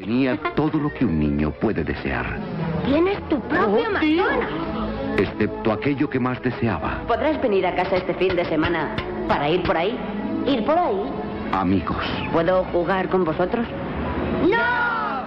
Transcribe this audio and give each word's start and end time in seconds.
Tenía 0.00 0.38
todo 0.56 0.78
lo 0.78 0.92
que 0.94 1.04
un 1.04 1.18
niño 1.18 1.50
puede 1.60 1.84
desear, 1.84 2.38
Tienes 2.86 3.18
tu 3.28 3.38
propio 3.40 3.84
Oh, 3.86 3.92
McDonald's. 3.92 5.18
excepto 5.18 5.72
aquello 5.72 6.08
que 6.08 6.18
más 6.18 6.40
deseaba, 6.42 7.02
¿Podrás 7.06 7.40
venir 7.42 7.66
a 7.66 7.74
casa 7.76 7.96
este 7.96 8.14
fin 8.14 8.34
de 8.34 8.44
semana 8.46 8.96
para 9.28 9.48
ir 9.50 9.62
por 9.62 9.76
ahí? 9.76 9.98
¿Ir 10.46 10.64
por 10.64 10.78
ahí? 10.78 11.02
amigos. 11.52 11.98
¿Puedo 12.32 12.64
jugar 12.72 13.08
con 13.10 13.24
vosotros? 13.24 13.66
¡No! 14.48 15.26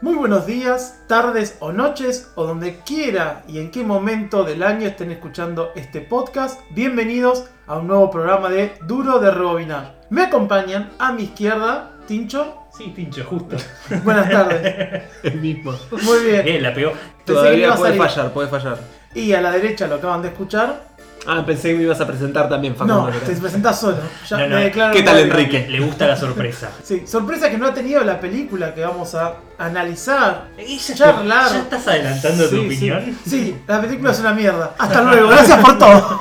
Muy 0.00 0.14
buenos 0.14 0.46
días, 0.46 1.04
tardes 1.08 1.58
o 1.60 1.72
noches, 1.72 2.32
o 2.36 2.44
donde 2.46 2.80
quiera 2.86 3.42
y 3.48 3.58
en 3.58 3.70
qué 3.70 3.82
momento 3.84 4.44
del 4.44 4.62
año 4.62 4.86
estén 4.86 5.10
escuchando 5.10 5.72
este 5.74 6.00
podcast. 6.00 6.60
Bienvenidos 6.70 7.50
a 7.66 7.76
un 7.78 7.88
nuevo 7.88 8.10
programa 8.10 8.48
de 8.48 8.72
Duro 8.86 9.18
de 9.18 9.30
Rebobinar. 9.30 10.00
Me 10.10 10.22
acompañan 10.22 10.90
a 10.98 11.12
mi 11.12 11.24
izquierda, 11.24 11.92
Tincho. 12.06 12.62
Sí, 12.76 12.92
Tincho, 12.94 13.24
justo. 13.24 13.56
Buenas 14.04 14.30
tardes. 14.30 15.02
El 15.22 15.40
mismo. 15.40 15.72
Muy 16.02 16.18
bien. 16.24 16.44
Bien, 16.44 16.62
la 16.62 16.74
pegó. 16.74 16.92
Pensé 16.92 17.02
que 17.24 17.32
iba 17.32 17.40
Todavía 17.42 17.72
a 17.72 17.76
puede 17.76 17.96
salir. 17.96 18.08
fallar, 18.14 18.32
puede 18.32 18.48
fallar. 18.48 18.78
Y 19.14 19.32
a 19.32 19.40
la 19.40 19.50
derecha 19.50 19.86
lo 19.86 19.94
acaban 19.96 20.20
de 20.22 20.28
escuchar. 20.28 20.84
Ah, 21.28 21.42
pensé 21.44 21.70
que 21.70 21.74
me 21.76 21.82
ibas 21.82 22.00
a 22.00 22.06
presentar 22.06 22.48
también, 22.48 22.74
Facundo. 22.74 23.00
No, 23.00 23.06
pero- 23.06 23.18
te 23.18 23.32
presentás 23.34 23.80
solo. 23.80 23.96
Ya 24.28 24.36
No, 24.36 24.46
no. 24.48 24.56
me 24.56 24.64
declaro 24.64 24.92
¿Qué 24.94 25.02
tal, 25.02 25.18
culpable. 25.22 25.42
Enrique? 25.44 25.66
Le 25.68 25.80
gusta 25.80 26.06
la 26.06 26.16
sorpresa. 26.16 26.70
Sí, 26.84 27.04
sorpresa 27.06 27.50
que 27.50 27.58
no 27.58 27.66
ha 27.66 27.74
tenido 27.74 28.04
la 28.04 28.20
película 28.20 28.72
que 28.74 28.82
vamos 28.82 29.12
a 29.16 29.34
analizar. 29.58 30.48
Ella 30.56 30.94
Charlar. 30.94 31.50
¿Ya 31.50 31.58
estás 31.62 31.88
adelantando 31.88 32.44
tu 32.48 32.56
Sí, 32.60 32.66
opinión? 32.66 33.18
Sí, 33.26 33.56
la 33.66 33.80
película 33.80 34.12
es 34.12 34.20
una 34.20 34.34
mierda. 34.34 34.74
Hasta 34.78 35.02
luego, 35.02 35.28
gracias 35.28 35.58
por 35.64 35.78
todo. 35.78 36.20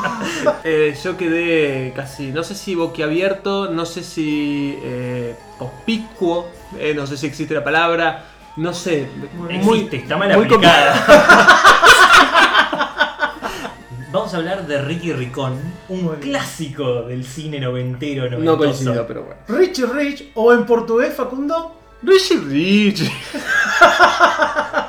Eh, 0.68 0.98
yo 1.04 1.16
quedé 1.16 1.94
casi, 1.96 2.32
no 2.32 2.44
sé 2.44 2.56
si 2.56 2.74
boquiabierto, 2.74 3.70
no 3.70 3.86
sé 3.86 4.02
si 4.02 4.76
eh, 4.82 5.36
conspicuo, 5.60 6.50
eh, 6.80 6.96
no 6.96 7.06
sé 7.06 7.18
si 7.18 7.28
existe 7.28 7.54
la 7.54 7.64
palabra, 7.64 8.26
no 8.58 8.74
sé. 8.74 9.08
Existe, 9.48 9.98
está 9.98 10.18
mal 10.18 10.36
muy 10.36 10.46
aplicada. 10.46 11.06
Vamos 14.12 14.34
a 14.34 14.38
hablar 14.38 14.66
de 14.66 14.82
Ricky 14.82 15.14
Ricón, 15.14 15.60
un 15.88 16.06
Muy 16.06 16.16
clásico 16.16 17.04
del 17.04 17.24
cine 17.26 17.60
noventero, 17.60 18.24
noventoso. 18.24 18.52
No 18.52 18.58
coincido, 18.58 19.06
pero 19.06 19.24
bueno. 19.24 19.42
Richie 19.48 19.86
Rich, 19.86 20.32
o 20.34 20.52
en 20.52 20.66
portugués, 20.66 21.14
Facundo. 21.14 21.76
Richie 22.02 22.38
Rich. 22.38 23.04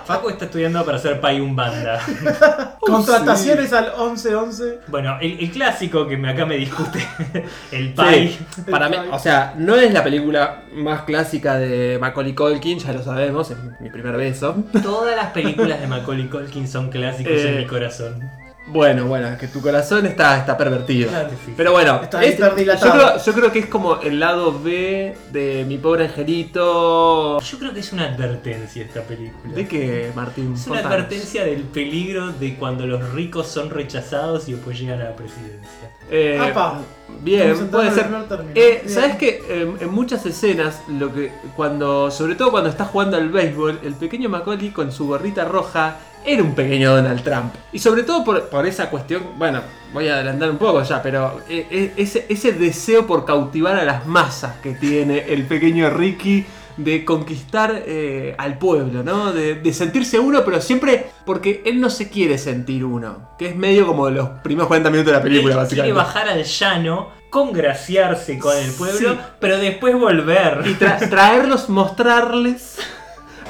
Facu 0.07 0.31
está 0.31 0.45
estudiando 0.45 0.85
para 0.85 0.99
ser 0.99 1.21
un 1.41 1.57
banda. 1.57 2.01
Contrataciones 2.81 3.73
al 3.73 3.87
1111. 3.87 4.79
Bueno, 4.87 5.19
el, 5.21 5.41
el 5.41 5.51
clásico 5.51 6.07
que 6.07 6.17
me, 6.17 6.31
acá 6.31 6.47
me 6.47 6.57
discute, 6.57 7.01
el 7.73 7.93
Pai. 7.93 8.29
Sí, 8.29 8.63
para 8.71 8.89
mí, 8.89 8.97
o 9.11 9.19
sea, 9.19 9.55
no 9.57 9.75
es 9.75 9.93
la 9.93 10.05
película 10.05 10.63
más 10.73 11.03
clásica 11.03 11.57
de 11.59 11.99
Macaulay 12.01 12.35
Culkin, 12.35 12.79
ya 12.79 12.93
lo 12.93 13.03
sabemos, 13.03 13.51
es 13.51 13.57
mi 13.81 13.91
primer 13.91 14.17
beso. 14.17 14.57
Todas 14.83 15.17
las 15.17 15.33
películas 15.33 15.81
de 15.81 15.87
Macaulay 15.89 16.29
Culkin 16.29 16.69
son 16.69 16.89
clásicos 16.91 17.33
en 17.33 17.55
Eh, 17.55 17.59
mi 17.59 17.67
corazón. 17.67 18.23
Bueno, 18.69 19.07
bueno, 19.07 19.29
es 19.29 19.39
que 19.39 19.47
tu 19.47 19.61
corazón 19.61 20.07
está, 20.07 20.39
está 20.39 20.57
pervertido. 20.59 21.09
Claro. 21.09 21.29
Pero 21.57 21.73
bueno, 21.73 22.01
Está 22.03 22.21
yo, 22.23 22.91
creo, 22.93 23.23
yo 23.25 23.33
creo 23.33 23.53
que 23.53 23.59
es 23.61 23.67
como 23.67 24.01
el 24.01 24.19
lado 24.19 24.59
B 24.61 25.17
de 25.31 25.65
mi 25.69 25.79
pobre 25.79 26.07
angelito. 26.07 27.39
Yo 27.41 27.59
creo 27.59 27.73
que 27.73 27.81
es 27.81 27.93
una 27.93 28.07
advertencia 28.07 28.83
esta 28.85 29.03
película. 29.03 29.55
¿De 29.55 29.69
qué, 29.69 30.11
Martín? 30.15 30.55
Es 30.55 30.67
una 30.67 30.77
Contanos. 30.83 30.93
advertencia 30.93 31.45
del 31.45 31.63
peligro 31.63 32.33
de 32.33 32.57
cuando 32.57 32.87
los 32.87 33.13
ricos 33.13 33.47
son 33.47 33.71
rechazados 33.71 34.49
y 34.49 34.53
después 34.55 34.79
llegan 34.79 35.01
a 35.01 35.05
la 35.05 35.17
presidencia. 35.17 35.91
Eh, 36.11 36.39
Apa. 36.41 36.81
bien, 37.21 37.51
Estamos 37.51 37.71
puede 37.71 37.89
entrando 37.89 37.95
ser. 37.95 38.05
en 38.07 38.21
el 38.23 38.27
primer 38.27 38.29
término. 38.29 38.53
Eh, 38.61 38.81
Bien. 38.85 38.95
¿Sabes 38.95 39.17
que 39.17 39.77
en 39.81 39.91
muchas 39.93 40.27
escenas, 40.27 40.83
lo 40.89 41.13
que 41.13 41.31
cuando, 41.55 42.11
sobre 42.11 42.35
todo 42.35 42.51
cuando 42.51 42.71
está 42.71 42.85
jugando 42.85 43.17
al 43.17 43.29
béisbol, 43.29 43.81
el 43.85 43.95
pequeño 43.95 44.29
Macaulay 44.29 44.71
con 44.71 44.91
su 44.93 45.07
gorrita 45.07 45.45
roja 45.45 45.99
era 46.27 46.43
un 46.43 46.55
pequeño 46.55 46.95
Donald 46.95 47.23
Trump. 47.23 47.55
Y 47.73 47.79
sobre 47.79 48.03
todo 48.03 48.25
por, 48.25 48.49
por 48.49 48.67
esa 48.67 48.91
cuestión, 48.91 49.23
bueno, 49.39 49.61
voy 49.93 50.09
a 50.09 50.15
adelantar 50.17 50.51
un 50.51 50.59
poco 50.59 50.83
ya, 50.83 51.01
pero 51.03 51.41
eh, 51.49 51.67
eh, 51.71 51.93
ese, 51.97 52.27
ese 52.29 52.53
deseo 52.53 53.07
por 53.07 53.25
cautivar 53.25 53.77
a 53.77 53.85
las 53.85 54.07
masas 54.07 54.57
que 54.63 54.73
tiene 54.73 55.33
el 55.33 55.45
pequeño 55.45 55.89
Ricky 55.91 56.45
de 56.77 57.07
conquistar 57.07 57.85
eh, 57.87 58.35
al 58.37 58.59
pueblo, 58.59 59.03
¿no? 59.03 59.33
De, 59.33 59.55
de 59.55 59.73
sentirse 59.73 60.19
uno, 60.19 60.45
pero 60.45 60.61
siempre 60.61 61.07
porque 61.25 61.63
él 61.65 61.81
no 61.81 61.89
se 61.89 62.11
quiere 62.11 62.37
sentir 62.37 62.85
uno, 62.85 63.31
que 63.39 63.49
es 63.49 63.57
medio 63.57 63.87
como 63.87 64.11
los 64.11 64.29
primeros 64.43 64.67
40 64.69 64.91
minutos 64.91 65.13
de 65.13 65.17
la 65.19 65.23
película, 65.23 65.55
Él 65.55 65.59
básicamente. 65.61 65.95
Quiere 65.95 66.07
bajar 66.07 66.29
al 66.29 66.45
llano, 66.45 67.09
congraciarse 67.31 68.39
con 68.39 68.55
el 68.57 68.71
pueblo, 68.73 69.13
Sí. 69.13 69.19
pero 69.41 69.57
después 69.59 69.95
volver. 69.95 70.65
y 70.67 70.75
tra- 70.75 71.09
traerlos, 71.09 71.71
mostrarles, 71.71 72.77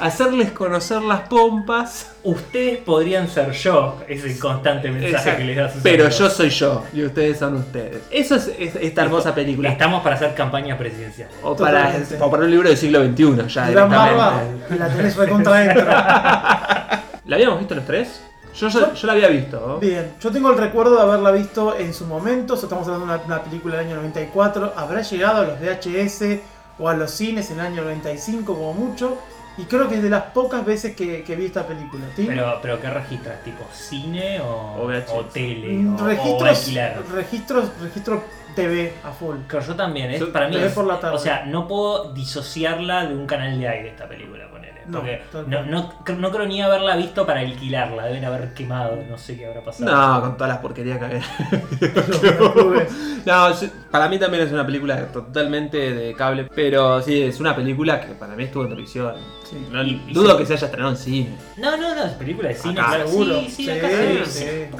hacerles 0.01 0.51
conocer 0.51 1.01
las 1.01 1.21
pompas. 1.21 2.11
Ustedes 2.23 2.77
podrían 2.79 3.27
ser 3.29 3.51
yo, 3.51 3.99
es 4.07 4.23
el 4.23 4.37
constante 4.39 4.89
mensaje 4.89 5.11
Exacto. 5.15 5.37
que 5.37 5.43
les 5.45 5.57
da 5.57 5.71
sus 5.71 5.81
Pero 5.81 6.03
amigos. 6.05 6.19
yo 6.19 6.29
soy 6.29 6.49
yo 6.49 6.83
y 6.93 7.03
ustedes 7.05 7.39
son 7.39 7.55
ustedes. 7.55 8.01
Eso 8.11 8.35
es, 8.35 8.51
es- 8.59 8.75
esta 8.75 9.03
hermosa 9.03 9.33
película. 9.33 9.69
Estamos 9.69 10.01
para 10.03 10.15
hacer 10.15 10.33
campaña 10.35 10.77
presidencial. 10.77 11.29
O 11.43 11.55
para, 11.55 11.93
o 12.19 12.31
para 12.31 12.43
un 12.43 12.51
libro 12.51 12.67
del 12.69 12.77
siglo 12.77 13.03
XXI, 13.05 13.47
ya 13.47 13.69
Gran 13.69 13.89
barba. 13.89 14.41
la 14.77 14.87
tenés 14.89 15.15
recontra 15.15 15.53
adentro. 15.55 15.85
¿La 17.25 17.35
habíamos 17.35 17.59
visto 17.59 17.75
los 17.75 17.85
tres? 17.85 18.21
Yo, 18.55 18.69
yo, 18.69 18.93
yo 18.93 19.07
la 19.07 19.13
había 19.13 19.27
visto. 19.27 19.63
¿no? 19.67 19.77
Bien, 19.79 20.13
yo 20.19 20.31
tengo 20.31 20.49
el 20.51 20.57
recuerdo 20.57 20.95
de 20.95 21.01
haberla 21.03 21.31
visto 21.31 21.77
en 21.77 21.93
su 21.93 22.05
momento. 22.05 22.55
Estamos 22.55 22.87
hablando 22.87 23.05
de 23.05 23.13
una, 23.13 23.23
una 23.25 23.43
película 23.43 23.77
del 23.77 23.85
año 23.87 23.95
94. 23.97 24.73
Habrá 24.75 25.01
llegado 25.01 25.41
a 25.43 25.45
los 25.45 25.59
VHS 25.59 26.39
o 26.79 26.89
a 26.89 26.93
los 26.95 27.11
cines 27.11 27.51
en 27.51 27.59
el 27.59 27.65
año 27.67 27.83
95 27.83 28.53
como 28.55 28.73
mucho. 28.73 29.17
Y 29.57 29.63
creo 29.65 29.87
que 29.89 29.95
es 29.95 30.03
de 30.03 30.09
las 30.09 30.23
pocas 30.23 30.63
veces 30.65 30.95
que, 30.95 31.23
que 31.23 31.35
vi 31.35 31.45
esta 31.45 31.65
película. 31.65 32.05
¿sí? 32.15 32.25
Pero, 32.27 32.59
pero 32.61 32.79
¿qué 32.79 32.89
registras? 32.89 33.43
¿Tipo 33.43 33.65
cine 33.73 34.39
o, 34.41 34.75
O 34.77 34.87
o 35.15 35.25
tele? 35.25 35.73
Mm, 35.73 35.95
O, 35.99 36.03
o 36.03 36.07
registros, 36.07 36.59
alquilar? 36.59 37.03
registros, 37.11 37.69
registro 37.81 38.23
TV 38.55 38.93
a 39.03 39.11
full. 39.11 39.37
Claro, 39.47 39.65
yo 39.65 39.75
también, 39.75 40.11
es, 40.11 40.19
Yo- 40.19 40.31
para 40.31 40.47
mí 40.47 40.55
es- 40.57 40.73
por 40.73 40.85
la 40.85 40.99
tarde. 40.99 41.15
o 41.15 41.19
sea, 41.19 41.45
no 41.45 41.67
puedo 41.67 42.13
disociarla 42.13 43.05
de 43.07 43.15
un 43.15 43.25
canal 43.27 43.59
de 43.59 43.67
aire 43.67 43.89
esta 43.89 44.07
película, 44.07 44.47
ponele. 44.49 44.77
No, 44.87 44.99
Porque 44.99 45.21
no, 45.47 45.63
no, 45.65 45.93
no 46.17 46.31
creo 46.31 46.45
ni 46.45 46.61
haberla 46.61 46.95
visto 46.95 47.25
para 47.25 47.41
alquilarla, 47.41 48.05
deben 48.05 48.23
haber 48.23 48.53
quemado, 48.53 48.97
no 49.09 49.17
sé 49.17 49.35
qué 49.37 49.45
habrá 49.45 49.61
pasado. 49.61 49.91
No, 49.91 50.21
con 50.21 50.37
todas 50.37 50.49
las 50.53 50.59
porquerías 50.59 50.97
que 50.97 51.05
había. 51.05 51.21
No, 53.25 53.51
yo- 53.59 53.67
para 53.91 54.07
mí 54.09 54.19
también 54.19 54.43
es 54.43 54.51
una 54.51 54.65
película 54.65 55.07
totalmente 55.11 55.93
de 55.93 56.13
cable, 56.13 56.47
pero 56.53 57.01
sí, 57.01 57.21
es 57.21 57.39
una 57.39 57.55
película 57.55 57.99
que 58.01 58.13
para 58.13 58.35
mí 58.35 58.43
estuvo 58.43 58.63
en 58.63 58.69
televisión. 58.69 59.13
Sí. 59.49 59.55
No, 59.71 59.81
dudo 60.11 60.37
que 60.37 60.45
se 60.45 60.53
haya 60.53 60.65
estrenado 60.65 60.91
en 60.91 60.97
cine. 60.97 61.37
No, 61.55 61.77
no, 61.77 61.95
no, 61.95 62.03
es 62.03 62.11
película 62.13 62.49
de 62.49 62.55
cine, 62.55 62.79
Acá. 62.81 62.89
claro. 62.89 63.07
Seguro. 63.07 63.39
Sí, 63.41 63.49
sí, 63.49 63.63
Sí, 63.63 63.69
acá 63.71 63.87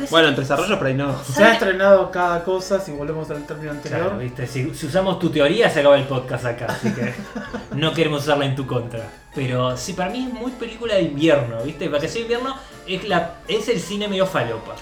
Bueno, 0.09 0.27
en 0.27 0.35
desarrollo, 0.35 0.75
pero 0.77 0.87
ahí 0.87 0.93
no. 0.93 1.23
Se 1.23 1.43
ha 1.43 1.53
estrenado 1.53 2.11
cada 2.11 2.43
cosa, 2.43 2.79
si 2.79 2.91
volvemos 2.91 3.29
al 3.31 3.45
término 3.45 3.71
anterior. 3.71 4.01
Claro, 4.01 4.17
viste, 4.17 4.45
si, 4.45 4.73
si 4.75 4.85
usamos 4.87 5.19
tu 5.19 5.29
teoría 5.29 5.69
se 5.69 5.79
acaba 5.79 5.97
el 5.97 6.03
podcast 6.03 6.45
acá, 6.45 6.65
así 6.69 6.91
que 6.91 7.13
no 7.75 7.93
queremos 7.93 8.23
usarla 8.23 8.45
en 8.45 8.55
tu 8.55 8.67
contra. 8.67 9.03
Pero 9.33 9.77
sí, 9.77 9.93
para 9.93 10.09
mí 10.09 10.27
es 10.27 10.33
muy 10.33 10.51
película 10.51 10.95
de 10.95 11.03
invierno, 11.03 11.63
¿viste? 11.63 11.87
Vacación 11.87 12.27
de 12.27 12.33
invierno 12.33 12.55
es, 12.87 13.07
la, 13.07 13.35
es 13.47 13.69
el 13.69 13.79
cine 13.79 14.07
medio 14.07 14.25
falopa. 14.25 14.75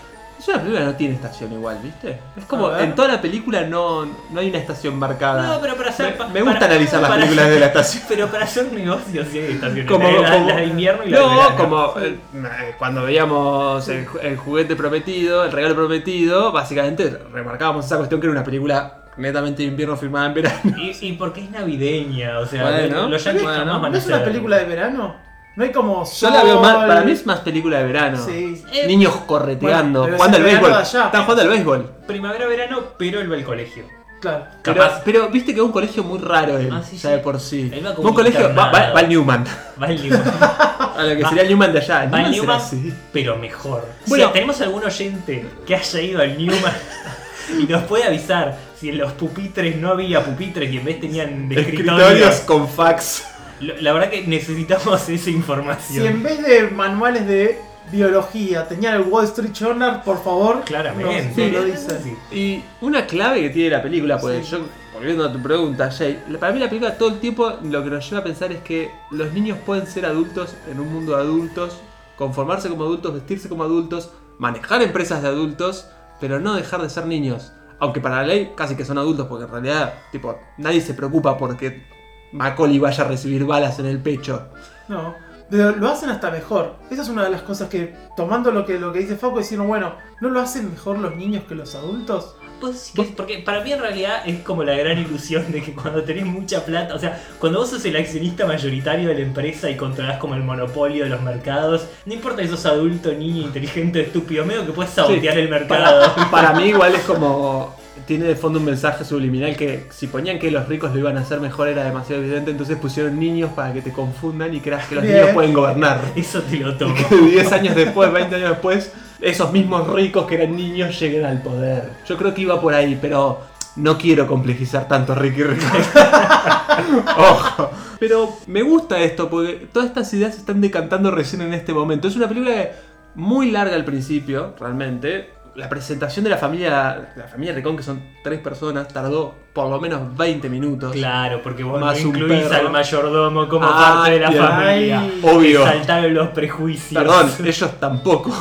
Es 0.45 0.49
una 0.49 0.59
película 0.59 0.79
que 0.81 0.85
no 0.85 0.95
tiene 0.95 1.15
estación 1.15 1.51
igual, 1.53 1.79
¿viste? 1.81 2.19
Es 2.37 2.45
como, 2.45 2.75
en 2.77 2.93
toda 2.93 3.07
la 3.07 3.21
película 3.21 3.61
no, 3.63 4.05
no 4.05 4.39
hay 4.39 4.49
una 4.49 4.59
estación 4.59 4.95
marcada. 4.99 5.41
No, 5.55 5.59
pero 5.61 5.75
para 5.75 5.89
hacer. 5.89 6.05
Me, 6.05 6.11
pa- 6.13 6.27
me 6.27 6.41
gusta 6.41 6.59
para- 6.59 6.71
analizar 6.73 7.01
las 7.01 7.11
películas 7.11 7.49
de 7.49 7.59
la 7.59 7.65
estación. 7.71 8.03
Pero 8.07 8.27
para 8.27 8.43
hacer 8.43 8.71
negocios 8.71 9.27
sí 9.31 9.39
hay 9.39 9.51
estaciones. 9.53 9.85
Como, 9.91 10.07
la, 10.11 10.31
como- 10.31 10.47
la 10.49 10.55
de 10.57 10.65
invierno 10.65 11.03
y 11.03 11.09
la 11.09 11.19
de 11.19 11.25
no, 11.25 11.55
como 11.57 11.93
eh, 11.99 12.19
eh, 12.35 12.75
cuando 12.77 13.03
veíamos 13.03 13.87
el, 13.89 14.05
ju- 14.07 14.19
el 14.21 14.37
juguete 14.37 14.75
prometido, 14.75 15.43
el 15.45 15.51
regalo 15.51 15.73
prometido, 15.75 16.51
básicamente 16.51 17.09
remarcábamos 17.33 17.85
esa 17.85 17.97
cuestión 17.97 18.21
que 18.21 18.27
era 18.27 18.31
una 18.31 18.43
película 18.43 19.01
netamente 19.17 19.63
de 19.63 19.69
invierno 19.69 19.95
filmada 19.97 20.27
en 20.27 20.33
verano. 20.35 20.59
Y, 20.77 20.95
y 21.07 21.13
porque 21.13 21.41
es 21.43 21.49
navideña, 21.49 22.37
o 22.39 22.45
sea, 22.45 22.63
Bueno, 22.69 23.07
los 23.09 23.23
yankees 23.23 23.43
bueno. 23.43 23.65
¿No 23.79 23.85
a 23.85 23.97
es 23.97 24.05
una 24.05 24.23
película 24.23 24.57
de 24.57 24.65
verano? 24.65 25.15
No 25.55 25.63
hay 25.63 25.71
como. 25.71 26.03
Yo 26.11 26.29
la 26.29 26.43
veo 26.43 26.59
más, 26.59 26.75
para 26.85 27.01
mí 27.01 27.11
es 27.11 27.25
más 27.25 27.39
película 27.39 27.77
de 27.79 27.85
verano. 27.85 28.17
Sí. 28.25 28.61
Eh, 28.73 28.87
Niños 28.87 29.15
correteando, 29.25 30.01
Bueno, 30.01 30.17
jugando 30.17 30.37
al 30.37 30.43
béisbol. 30.43 30.73
allá. 30.73 31.05
Están 31.05 31.21
jugando 31.23 31.41
al 31.43 31.49
béisbol. 31.49 31.91
Primavera-verano, 32.07 32.79
pero 32.97 33.21
él 33.21 33.31
va 33.31 33.35
al 33.37 33.43
colegio. 33.45 33.83
Claro. 34.19 34.45
Pero, 34.63 34.77
Capaz. 34.77 35.01
pero 35.05 35.29
viste 35.29 35.53
que 35.53 35.59
es 35.59 35.65
un 35.65 35.71
colegio 35.71 36.03
muy 36.03 36.17
raro 36.19 36.57
él, 36.57 36.69
Ah, 36.73 36.81
sí, 36.81 36.97
ya 36.97 37.09
sí. 37.09 37.15
de 37.15 37.17
por 37.21 37.39
sí. 37.39 37.69
Él 37.73 37.85
va 37.85 37.93
como 37.93 38.09
un 38.09 38.15
colegio, 38.15 38.53
va, 38.55 38.71
va- 38.71 38.99
al 38.99 39.07
Newman. 39.09 39.45
Va 39.81 39.87
al 39.87 40.01
Newman. 40.01 40.23
A 40.97 41.03
lo 41.03 41.15
que 41.15 41.23
Va- 41.23 41.29
sería 41.29 41.43
el 41.43 41.49
Newman 41.49 41.73
de 41.73 41.79
allá. 41.79 42.03
El 42.05 42.13
Va 42.13 42.17
al 42.17 42.23
Newman 42.31 42.31
Newman, 42.31 42.57
así. 42.57 42.93
pero 43.13 43.35
mejor. 43.37 43.85
Bueno. 44.07 44.27
si 44.27 44.33
tenemos 44.33 44.61
algún 44.61 44.83
oyente 44.83 45.45
que 45.67 45.75
haya 45.75 46.01
ido 46.01 46.21
al 46.21 46.37
Newman 46.37 46.73
y 47.59 47.63
nos 47.71 47.83
puede 47.83 48.05
avisar 48.05 48.57
si 48.79 48.89
en 48.89 48.97
los 48.97 49.11
pupitres 49.13 49.75
no 49.77 49.89
había 49.91 50.23
pupitres 50.23 50.71
y 50.73 50.77
en 50.77 50.85
vez 50.85 50.99
tenían 50.99 51.51
Escritorios 51.51 52.01
escritorios. 52.11 52.35
con 52.41 52.67
fax. 52.67 53.23
La 53.61 53.93
verdad 53.93 54.09
que 54.09 54.25
necesitamos 54.27 55.07
esa 55.09 55.23
Si 55.23 55.31
información. 55.31 56.05
en 56.05 56.23
vez 56.23 56.41
de 56.45 56.69
manuales 56.71 57.25
de 57.27 57.57
biología 57.91 58.67
tenían 58.67 58.95
el 58.95 59.01
Wall 59.03 59.25
Street 59.25 59.51
Journal, 59.53 60.01
por 60.03 60.21
favor. 60.23 60.63
Claramente. 60.65 61.51
nos 61.51 61.61
lo 61.61 61.63
dicen. 61.65 61.97
Sí. 62.03 62.35
Y 62.35 62.63
una 62.85 63.05
clave 63.05 63.41
que 63.41 63.49
tiene 63.51 63.69
la 63.69 63.81
película, 63.83 64.17
pues 64.19 64.45
Sí. 64.45 64.51
yo, 64.53 64.59
volviendo 64.93 65.25
a 65.25 65.31
tu 65.31 65.41
pregunta, 65.41 65.91
Jay, 65.91 66.21
para 66.39 66.51
mí 66.51 66.59
la 66.59 66.67
película 66.67 66.97
todo 66.97 67.09
el 67.09 67.19
tiempo 67.19 67.53
lo 67.63 67.83
que 67.83 67.89
nos 67.89 68.09
lleva 68.09 68.21
a 68.21 68.23
pensar 68.23 68.51
es 68.51 68.59
que 68.61 68.89
los 69.11 69.31
niños 69.33 69.57
pueden 69.65 69.85
ser 69.87 70.05
adultos 70.05 70.55
en 70.69 70.79
un 70.79 70.91
mundo 70.91 71.15
de 71.15 71.21
adultos, 71.21 71.77
conformarse 72.17 72.69
como 72.69 72.83
adultos, 72.83 73.13
vestirse 73.13 73.47
como 73.49 73.63
adultos, 73.63 74.09
manejar 74.39 74.81
empresas 74.81 75.21
de 75.21 75.27
adultos, 75.29 75.87
pero 76.19 76.39
no 76.39 76.55
dejar 76.55 76.81
de 76.81 76.89
ser 76.89 77.05
niños. 77.05 77.51
Aunque 77.79 77.99
para 77.99 78.17
la 78.17 78.23
ley 78.27 78.53
casi 78.55 78.75
que 78.75 78.85
son 78.85 78.97
adultos, 78.97 79.27
porque 79.27 79.45
en 79.45 79.51
realidad, 79.51 79.93
tipo, 80.11 80.39
nadie 80.57 80.81
se 80.81 80.93
preocupa 80.93 81.37
porque 81.37 81.85
Macaulay 82.31 82.79
vaya 82.79 83.03
a 83.03 83.07
recibir 83.07 83.45
balas 83.45 83.79
en 83.79 83.85
el 83.85 83.99
pecho. 83.99 84.47
No, 84.87 85.15
pero 85.49 85.75
lo 85.75 85.89
hacen 85.89 86.09
hasta 86.09 86.31
mejor. 86.31 86.75
Esa 86.89 87.01
es 87.03 87.09
una 87.09 87.23
de 87.23 87.29
las 87.29 87.41
cosas 87.43 87.69
que, 87.69 87.95
tomando 88.17 88.51
lo 88.51 88.65
que, 88.65 88.79
lo 88.79 88.91
que 88.93 88.99
dice 88.99 89.15
Faco, 89.15 89.39
diciendo, 89.39 89.65
bueno, 89.65 89.93
¿no 90.21 90.29
lo 90.29 90.39
hacen 90.41 90.71
mejor 90.71 90.99
los 90.99 91.15
niños 91.15 91.43
que 91.47 91.55
los 91.55 91.75
adultos? 91.75 92.35
Pues, 92.61 92.93
que- 92.95 93.03
porque 93.03 93.39
para 93.39 93.61
mí 93.63 93.73
en 93.73 93.81
realidad 93.81 94.21
es 94.25 94.39
como 94.41 94.63
la 94.63 94.73
gran 94.75 94.97
ilusión 94.97 95.51
de 95.51 95.61
que 95.61 95.73
cuando 95.73 96.03
tenés 96.03 96.25
mucha 96.25 96.63
plata, 96.65 96.95
o 96.95 96.99
sea, 96.99 97.21
cuando 97.39 97.59
vos 97.59 97.69
sos 97.69 97.83
el 97.85 97.97
accionista 97.97 98.45
mayoritario 98.47 99.09
de 99.09 99.13
la 99.15 99.19
empresa 99.21 99.69
y 99.69 99.75
controlás 99.75 100.17
como 100.19 100.35
el 100.35 100.43
monopolio 100.43 101.03
de 101.03 101.09
los 101.09 101.21
mercados, 101.21 101.85
no 102.05 102.13
importa 102.13 102.41
si 102.41 102.47
sos 102.47 102.65
adulto, 102.65 103.11
niño, 103.11 103.41
inteligente, 103.41 104.01
estúpido, 104.01 104.45
medio 104.45 104.65
que 104.65 104.71
puedes 104.71 104.93
sabotear 104.93 105.35
Sí. 105.35 105.41
el 105.41 105.49
mercado. 105.49 106.13
Para, 106.15 106.31
para 106.31 106.53
mí 106.53 106.67
igual 106.69 106.95
es 106.95 107.01
como... 107.03 107.75
Tiene 108.05 108.25
de 108.25 108.35
fondo 108.35 108.59
un 108.59 108.65
mensaje 108.65 109.03
subliminal 109.03 109.55
que 109.55 109.87
si 109.89 110.07
ponían 110.07 110.37
que 110.37 110.51
los 110.51 110.67
ricos 110.67 110.93
lo 110.93 110.99
iban 110.99 111.17
a 111.17 111.21
hacer 111.21 111.39
mejor 111.39 111.67
era 111.67 111.83
demasiado 111.83 112.21
evidente, 112.21 112.51
entonces 112.51 112.77
pusieron 112.77 113.19
niños 113.19 113.51
para 113.55 113.73
que 113.73 113.81
te 113.81 113.91
confundan 113.91 114.53
y 114.53 114.59
creas 114.59 114.87
que 114.87 114.95
los 114.95 115.03
Bien. 115.03 115.17
niños 115.17 115.29
pueden 115.33 115.53
gobernar. 115.53 116.01
Eso 116.15 116.41
te 116.41 116.57
lo 116.57 116.75
tomo. 116.75 116.95
Que 117.09 117.15
10 117.15 117.51
años 117.51 117.75
después, 117.75 118.11
20 118.11 118.35
años 118.35 118.49
después, 118.49 118.91
esos 119.21 119.51
mismos 119.51 119.87
ricos 119.87 120.25
que 120.27 120.35
eran 120.35 120.55
niños 120.55 120.99
lleguen 120.99 121.25
al 121.25 121.41
poder. 121.41 121.89
Yo 122.07 122.17
creo 122.17 122.33
que 122.33 122.41
iba 122.41 122.61
por 122.61 122.73
ahí, 122.73 122.97
pero 123.01 123.41
no 123.75 123.97
quiero 123.97 124.27
complejizar 124.27 124.87
tanto 124.87 125.15
Ricky 125.15 125.43
Ricky. 125.43 125.65
Ojo. 127.17 127.71
Pero 127.99 128.37
me 128.47 128.61
gusta 128.61 128.99
esto 128.99 129.29
porque 129.29 129.67
todas 129.71 129.89
estas 129.89 130.13
ideas 130.13 130.33
se 130.33 130.41
están 130.41 130.61
decantando 130.61 131.11
recién 131.11 131.41
en 131.41 131.53
este 131.53 131.73
momento. 131.73 132.07
Es 132.07 132.15
una 132.15 132.27
película 132.27 132.71
muy 133.15 133.51
larga 133.51 133.75
al 133.75 133.85
principio, 133.85 134.53
realmente. 134.59 135.29
La 135.55 135.69
presentación 135.69 136.25
de 136.25 136.29
la 136.31 136.37
familia, 136.37 137.11
la 137.15 137.23
familia 137.29 137.53
Ricón, 137.53 137.77
que 137.77 137.83
son 137.83 138.01
tres 138.21 138.41
personas, 138.41 138.89
tardó 138.89 139.33
por 139.53 139.69
lo 139.69 139.79
menos 139.79 140.15
20 140.17 140.49
minutos. 140.49 140.91
Claro, 140.91 141.39
porque 141.41 141.63
vos 141.63 141.79
Más 141.79 141.97
no 142.01 142.09
incluís 142.09 142.43
perro. 142.43 142.67
al 142.67 142.71
mayordomo 142.73 143.47
como 143.47 143.65
Ah, 143.65 144.01
parte 144.03 144.11
de 144.11 144.19
la 144.19 144.31
familia. 144.33 144.99
Ay. 144.99 145.21
Obvio. 145.23 145.63
Saltaron 145.63 146.13
los 146.13 146.27
prejuicios. 146.29 147.01
Perdón, 147.01 147.31
ellos 147.45 147.71
tampoco. 147.79 148.31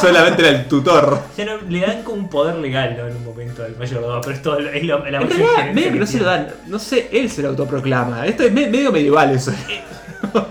Solamente 0.00 0.48
era 0.48 0.58
el 0.60 0.66
tutor. 0.66 1.18
No- 1.36 1.68
le 1.70 1.80
dan 1.80 2.02
como 2.02 2.16
un 2.16 2.28
poder 2.30 2.54
legal 2.56 2.96
¿no? 2.98 3.06
en 3.06 3.16
un 3.16 3.24
momento 3.26 3.62
al 3.62 3.76
mayordomo, 3.76 4.20
pero 4.22 4.34
es 4.70 4.82
lo- 4.84 4.98
la 5.00 5.20
En 5.20 5.28
realidad, 5.28 5.72
medio 5.74 5.92
que 5.92 5.98
no 6.00 6.06
se 6.06 6.18
lo 6.20 6.24
dan. 6.24 6.48
No 6.68 6.78
sé, 6.78 7.08
él 7.12 7.28
se 7.30 7.42
lo 7.42 7.48
autoproclama. 7.50 8.26
Esto 8.26 8.44
es 8.44 8.52
me- 8.52 8.68
medio 8.68 8.90
medieval 8.90 9.30
eso. 9.30 9.50
Es 9.52 10.32
toda 10.32 10.48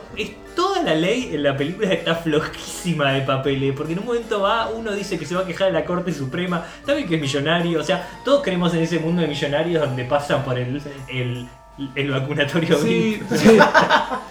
la 0.84 0.94
ley 0.96 1.32
en 1.34 1.44
la 1.44 1.56
película 1.58 1.92
está 1.92 2.16
flojísima 2.16 3.12
de 3.14 3.22
papeles, 3.22 3.74
porque 3.76 3.94
en 3.94 4.00
un 4.00 4.06
momento 4.06 4.42
va, 4.42 4.68
uno 4.70 4.92
dice 4.92 5.18
que 5.18 5.26
se 5.26 5.36
va 5.36 5.42
a 5.42 5.46
quejar 5.46 5.68
de 5.68 5.74
la 5.74 5.86
Corte 5.86 6.14
Suprema, 6.14 6.64
también 6.86 7.08
que 7.08 7.16
es 7.16 7.22
millonario, 7.22 7.80
o 7.80 7.84
sea, 7.84 8.08
todos 8.24 8.44
creemos 8.44 8.74
en 8.74 8.82
ese 8.84 9.00
mundo 9.00 9.22
de 9.22 9.28
millonarios 9.28 9.86
donde 9.86 10.04
pasan 10.06 10.44
por 10.44 10.58
el, 10.60 10.82
el, 11.08 11.48
el 11.96 12.12
vacunatorio 12.12 12.78
Sí, 12.78 13.20
Bill. 13.30 13.38
sí. 13.40 13.58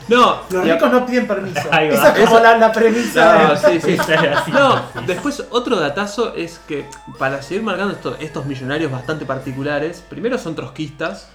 No, 0.08 0.42
Los 0.50 0.64
ricos 0.64 0.90
no 0.92 1.06
piden 1.06 1.26
permiso. 1.26 1.60
Esa 1.60 2.16
es 2.16 2.24
como 2.28 2.40
la, 2.40 2.58
la 2.58 2.72
premisa 2.72 3.38
No, 3.48 3.70
de... 3.70 3.80
sí, 3.80 3.96
después 5.06 5.44
otro 5.50 5.76
datazo 5.76 6.34
es 6.34 6.60
que 6.68 6.84
para 7.18 7.40
seguir 7.42 7.62
marcando 7.62 7.94
esto- 7.94 8.16
estos 8.20 8.44
millonarios 8.46 8.90
bastante 8.90 9.24
particulares, 9.24 10.04
primero 10.08 10.38
son 10.38 10.54
trotskistas, 10.54 11.30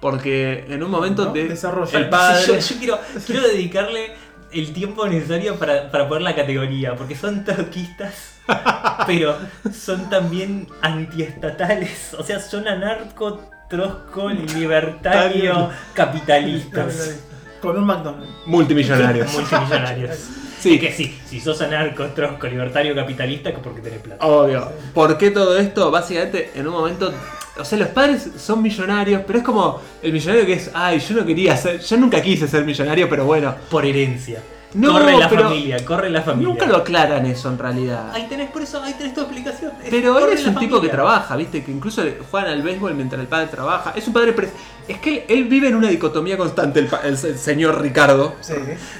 porque 0.00 0.64
en 0.68 0.82
un 0.82 0.90
momento 0.90 1.26
No, 1.26 1.32
de 1.32 1.46
el 1.48 1.56
Sí, 1.58 1.66
padre 2.10 2.46
yo, 2.46 2.58
yo 2.58 2.76
quiero, 2.78 2.98
quiero 3.26 3.42
dedicarle 3.42 4.14
el 4.52 4.72
tiempo 4.72 5.06
necesario 5.06 5.56
para, 5.56 5.90
para 5.90 6.08
poner 6.08 6.22
la 6.22 6.34
categoría, 6.34 6.94
porque 6.94 7.14
son 7.14 7.44
trotskistas, 7.44 8.34
pero 9.06 9.36
son 9.72 10.10
también 10.10 10.66
antiestatales, 10.82 12.14
o 12.14 12.22
sea, 12.22 12.40
son 12.40 12.66
anarco, 12.68 13.40
trosco, 13.68 14.28
libertario, 14.54 15.70
capitalistas. 15.94 17.20
Con 17.60 17.76
un 17.76 17.84
McDonald's. 17.84 18.30
multimillonarios. 18.46 19.32
Multimillonarios. 19.34 20.18
Sí. 20.60 20.78
que 20.78 20.92
sí, 20.92 21.18
si 21.26 21.40
sos 21.40 21.60
anarco, 21.60 22.06
trosco, 22.06 22.46
libertario, 22.46 22.94
capitalista, 22.94 23.52
que 23.52 23.58
porque 23.58 23.80
tenés 23.82 24.00
plata. 24.00 24.26
Obvio. 24.26 24.70
¿Por 24.94 25.16
qué 25.18 25.30
todo 25.30 25.58
esto? 25.58 25.90
Básicamente, 25.90 26.50
en 26.54 26.66
un 26.66 26.72
momento. 26.72 27.12
O 27.58 27.64
sea, 27.64 27.78
los 27.78 27.88
padres 27.88 28.28
son 28.38 28.62
millonarios, 28.62 29.22
pero 29.26 29.40
es 29.40 29.44
como 29.44 29.80
el 30.02 30.12
millonario 30.12 30.46
que 30.46 30.54
es. 30.54 30.70
Ay, 30.72 30.98
yo 31.00 31.16
no 31.16 31.26
quería 31.26 31.56
ser. 31.56 31.80
Yo 31.80 31.96
nunca 31.96 32.22
quise 32.22 32.46
ser 32.48 32.64
millonario, 32.64 33.08
pero 33.08 33.24
bueno. 33.24 33.54
Por 33.70 33.84
herencia. 33.84 34.40
No, 34.72 34.92
corre 34.92 35.16
la 35.18 35.28
pero 35.28 35.42
familia, 35.48 35.84
corre 35.84 36.10
la 36.10 36.22
familia. 36.22 36.48
Nunca 36.48 36.64
lo 36.66 36.76
aclaran 36.76 37.26
eso 37.26 37.48
en 37.48 37.58
realidad. 37.58 38.12
Ahí 38.14 38.28
tenés, 38.28 38.50
por 38.50 38.62
eso, 38.62 38.80
ahí 38.80 38.94
tenés 38.94 39.14
tu 39.14 39.20
explicación. 39.22 39.72
Pero 39.90 40.16
él 40.20 40.32
es 40.32 40.46
un 40.46 40.54
tipo 40.54 40.80
que 40.80 40.88
trabaja, 40.88 41.34
¿viste? 41.34 41.64
Que 41.64 41.72
incluso 41.72 42.04
juegan 42.30 42.52
al 42.52 42.62
béisbol 42.62 42.94
mientras 42.94 43.20
el 43.20 43.26
padre 43.26 43.48
trabaja. 43.48 43.92
Es 43.96 44.06
un 44.06 44.12
padre. 44.12 44.32
pre- 44.32 44.48
Es 44.86 44.98
que 45.00 45.24
él, 45.28 45.38
él 45.40 45.44
vive 45.46 45.66
en 45.66 45.74
una 45.74 45.88
dicotomía 45.88 46.36
constante, 46.38 46.78
el, 46.78 46.88
el 47.02 47.18
se- 47.18 47.36
señor 47.36 47.82
Ricardo. 47.82 48.36
Sí. 48.42 48.54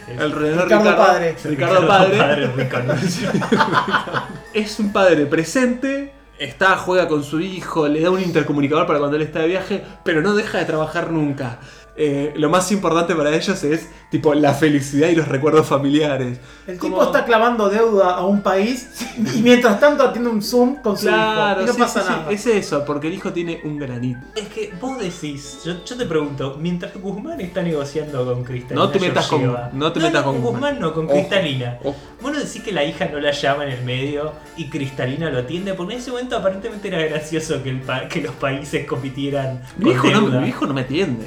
El 0.08 0.32
René 0.32 0.60
Ricardo 0.60 0.96
padre. 0.96 1.36
Ricardo 1.44 1.86
padre. 1.86 2.46
rico, 2.48 2.76
¿no? 2.84 2.94
es 4.52 4.78
un 4.80 4.92
padre 4.92 5.26
presente, 5.26 6.12
está, 6.40 6.76
juega 6.78 7.06
con 7.06 7.22
su 7.22 7.40
hijo, 7.40 7.86
le 7.86 8.00
da 8.00 8.10
un 8.10 8.20
intercomunicador 8.20 8.86
para 8.86 8.98
cuando 8.98 9.16
él 9.16 9.22
está 9.22 9.40
de 9.40 9.48
viaje, 9.48 9.84
pero 10.02 10.22
no 10.22 10.34
deja 10.34 10.58
de 10.58 10.64
trabajar 10.64 11.12
nunca. 11.12 11.58
Eh, 12.02 12.32
lo 12.36 12.48
más 12.48 12.72
importante 12.72 13.14
para 13.14 13.28
ellos 13.36 13.62
es 13.62 13.86
tipo 14.10 14.32
la 14.32 14.54
felicidad 14.54 15.08
y 15.10 15.14
los 15.14 15.28
recuerdos 15.28 15.66
familiares. 15.66 16.40
El 16.66 16.78
Como- 16.78 16.96
tipo 16.96 17.04
está 17.06 17.26
clavando 17.26 17.68
deuda 17.68 18.14
a 18.14 18.24
un 18.24 18.40
país 18.40 18.88
y 19.36 19.42
mientras 19.42 19.78
tanto 19.78 20.04
atiende 20.04 20.30
un 20.30 20.40
Zoom 20.40 20.76
con 20.76 20.96
su 20.96 21.08
hijo. 21.08 21.14
Y 21.60 21.66
no 21.66 21.72
sí, 21.74 21.78
pasa 21.78 22.00
sí, 22.00 22.06
sí, 22.06 22.12
nada. 22.12 22.30
es 22.32 22.46
eso, 22.46 22.84
porque 22.86 23.08
el 23.08 23.12
hijo 23.12 23.34
tiene 23.34 23.60
un 23.64 23.76
granito. 23.76 24.18
Es 24.34 24.48
que 24.48 24.72
vos 24.80 24.98
decís, 24.98 25.58
yo, 25.62 25.84
yo 25.84 25.96
te 25.98 26.06
pregunto, 26.06 26.56
mientras 26.58 26.94
Guzmán 26.96 27.38
está 27.42 27.60
negociando 27.62 28.24
con 28.24 28.44
Cristalina. 28.44 28.82
No 28.86 28.90
te 28.90 28.98
metas 28.98 29.26
con- 29.26 29.58
no 29.74 29.92
te 29.92 30.00
metas 30.00 30.22
con 30.22 30.36
Guzmán. 30.40 30.52
Guzmán. 30.54 30.80
no, 30.80 30.94
con 30.94 31.06
Cristalina. 31.06 31.78
ojo. 31.84 31.96
Vos 32.22 32.32
no 32.32 32.38
decís 32.38 32.62
que 32.62 32.72
la 32.72 32.82
hija 32.82 33.10
no 33.12 33.20
la 33.20 33.32
llama 33.32 33.64
en 33.66 33.72
el 33.72 33.84
medio 33.84 34.32
y 34.56 34.70
Cristalina 34.70 35.28
lo 35.28 35.40
atiende, 35.40 35.74
porque 35.74 35.92
en 35.94 36.00
ese 36.00 36.10
momento 36.12 36.34
aparentemente 36.38 36.88
era 36.88 37.02
gracioso 37.04 37.62
que, 37.62 37.68
el 37.68 37.80
pa- 37.82 38.08
que 38.08 38.22
los 38.22 38.32
países 38.36 38.86
compitieran 38.86 39.60
Mi 39.76 39.92
con 39.94 40.10
hijo, 40.10 40.20
no, 40.22 40.40
mi 40.40 40.48
hijo 40.48 40.66
no 40.66 40.72
me 40.72 40.80
atiende. 40.80 41.26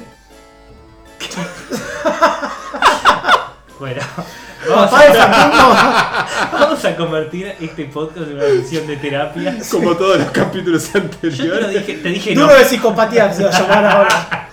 Bueno, 3.78 4.00
vamos 4.68 4.92
a, 4.92 4.96
Facundo. 4.96 5.76
vamos 6.52 6.84
a 6.84 6.96
convertir 6.96 7.54
este 7.60 7.84
podcast 7.86 8.28
en 8.28 8.34
una 8.36 8.46
sesión 8.46 8.86
de 8.86 8.96
terapia. 8.96 9.56
Como 9.70 9.94
todos 9.96 10.18
los 10.18 10.30
capítulos 10.30 10.86
Yo 10.86 10.92
te 10.92 10.98
lo 11.00 11.04
anteriores. 11.06 11.68
dije, 11.70 11.94
te 11.94 12.08
dije 12.08 12.34
no. 12.34 12.42
Duro 12.42 12.54
de 12.54 12.64
psicopatía 12.64 13.32
se 13.32 13.44
va 13.44 13.50
a 13.50 13.60
llamar 13.60 13.84
ahora. 13.84 14.48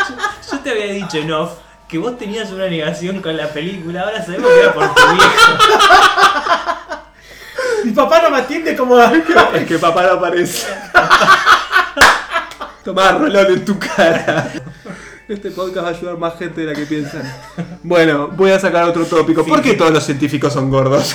Yo 0.50 0.58
te 0.60 0.70
había 0.70 0.86
dicho 0.86 1.18
en 1.18 1.32
off 1.32 1.52
que 1.86 1.98
vos 1.98 2.16
tenías 2.18 2.50
una 2.50 2.66
negación 2.66 3.20
con 3.20 3.36
la 3.36 3.48
película, 3.48 4.00
ahora 4.02 4.24
sabemos 4.24 4.50
que 4.50 4.60
era 4.60 4.72
por 4.72 4.94
tu 4.94 5.02
viejo. 5.12 5.52
Mi 7.84 7.90
papá 7.92 8.22
no 8.22 8.30
me 8.30 8.38
atiende 8.38 8.74
como. 8.74 8.98
Es 8.98 9.66
que 9.66 9.78
papá 9.78 10.02
no 10.02 10.12
aparece. 10.12 10.66
Tomá 12.84 13.12
Rolón 13.12 13.46
en 13.46 13.64
tu 13.64 13.78
cara. 13.78 14.50
Este 15.28 15.50
podcast 15.50 15.86
va 15.86 15.90
a 15.90 15.94
ayudar 15.96 16.18
más 16.18 16.36
gente 16.38 16.60
de 16.62 16.66
la 16.66 16.74
que 16.74 16.84
piensan. 16.86 17.22
Bueno, 17.82 18.28
voy 18.28 18.50
a 18.50 18.58
sacar 18.58 18.84
otro 18.84 19.04
tópico. 19.06 19.44
¿Por 19.44 19.62
qué 19.62 19.74
todos 19.74 19.92
los 19.92 20.04
científicos 20.04 20.52
son 20.52 20.68
gordos? 20.70 21.14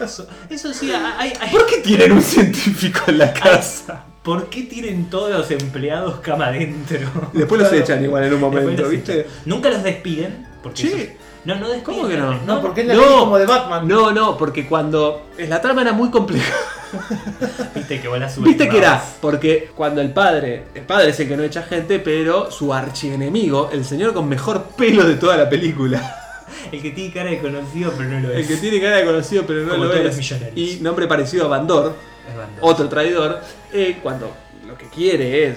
Eso, 0.00 0.26
eso 0.50 0.72
sí, 0.72 0.92
hay, 0.92 1.32
hay- 1.40 1.50
¿Por 1.50 1.66
qué 1.66 1.78
tienen 1.78 2.12
un 2.12 2.22
científico 2.22 3.00
en 3.08 3.18
la 3.18 3.32
casa? 3.32 4.04
¿Por 4.22 4.48
qué 4.48 4.62
tienen 4.64 5.08
todos 5.10 5.30
los 5.30 5.50
empleados 5.50 6.20
cama 6.20 6.46
adentro? 6.48 6.98
Después 7.32 7.60
los 7.62 7.72
echan 7.72 8.04
igual 8.04 8.24
en 8.24 8.34
un 8.34 8.40
Después 8.40 8.62
momento, 8.62 8.82
los 8.82 8.90
¿viste? 8.90 9.20
echan. 9.20 9.32
Nunca 9.46 9.70
los 9.70 9.82
despiden. 9.82 10.46
Porque 10.62 10.82
eso- 10.86 11.12
No, 11.46 11.54
no 11.54 11.68
despiden. 11.68 11.82
¿Cómo 11.84 12.08
que 12.08 12.16
no? 12.16 12.34
No, 12.44 12.60
porque 12.60 12.80
es 12.82 12.86
la 12.88 12.94
ley 12.94 13.04
como 13.18 13.38
de 13.38 13.46
Batman. 13.46 13.86
No, 13.88 14.12
no, 14.12 14.36
porque 14.36 14.66
cuando. 14.66 15.28
La 15.38 15.60
trama 15.60 15.82
era 15.82 15.92
muy 15.92 16.10
compleja. 16.10 16.52
Viste 17.74 18.00
que 18.00 18.08
la 18.08 18.26
Viste 18.38 18.68
que 18.68 18.78
era, 18.78 19.02
porque 19.20 19.70
cuando 19.74 20.00
el 20.00 20.12
padre, 20.12 20.64
el 20.74 20.82
padre 20.82 21.10
es 21.10 21.20
el 21.20 21.28
que 21.28 21.36
no 21.36 21.42
echa 21.42 21.62
gente, 21.62 21.98
pero 21.98 22.50
su 22.50 22.72
archienemigo, 22.72 23.70
el 23.72 23.84
señor 23.84 24.12
con 24.14 24.28
mejor 24.28 24.64
pelo 24.76 25.04
de 25.04 25.14
toda 25.16 25.36
la 25.36 25.48
película, 25.48 26.22
El 26.72 26.80
que 26.82 26.90
tiene 26.90 27.12
cara 27.12 27.30
de 27.30 27.38
conocido, 27.40 27.92
pero 27.96 28.08
no 28.10 28.20
lo 28.20 28.30
es. 28.32 28.38
el 28.38 28.46
que 28.48 28.56
tiene 28.56 28.80
cara 28.80 28.96
de 28.96 29.04
conocido 29.04 29.44
pero 29.46 29.62
no 29.62 29.70
Como 29.72 29.84
lo 29.84 29.90
todos 29.90 30.00
es, 30.00 30.06
los 30.06 30.16
millonarios. 30.16 30.58
y 30.58 30.80
nombre 30.80 31.06
parecido 31.06 31.46
a 31.46 31.48
Bandor, 31.48 31.94
Damme. 32.36 32.52
otro 32.60 32.88
traidor, 32.88 33.40
eh, 33.72 33.98
cuando 34.02 34.32
lo 34.76 34.78
que 34.78 34.94
quiere 34.94 35.46
es 35.46 35.56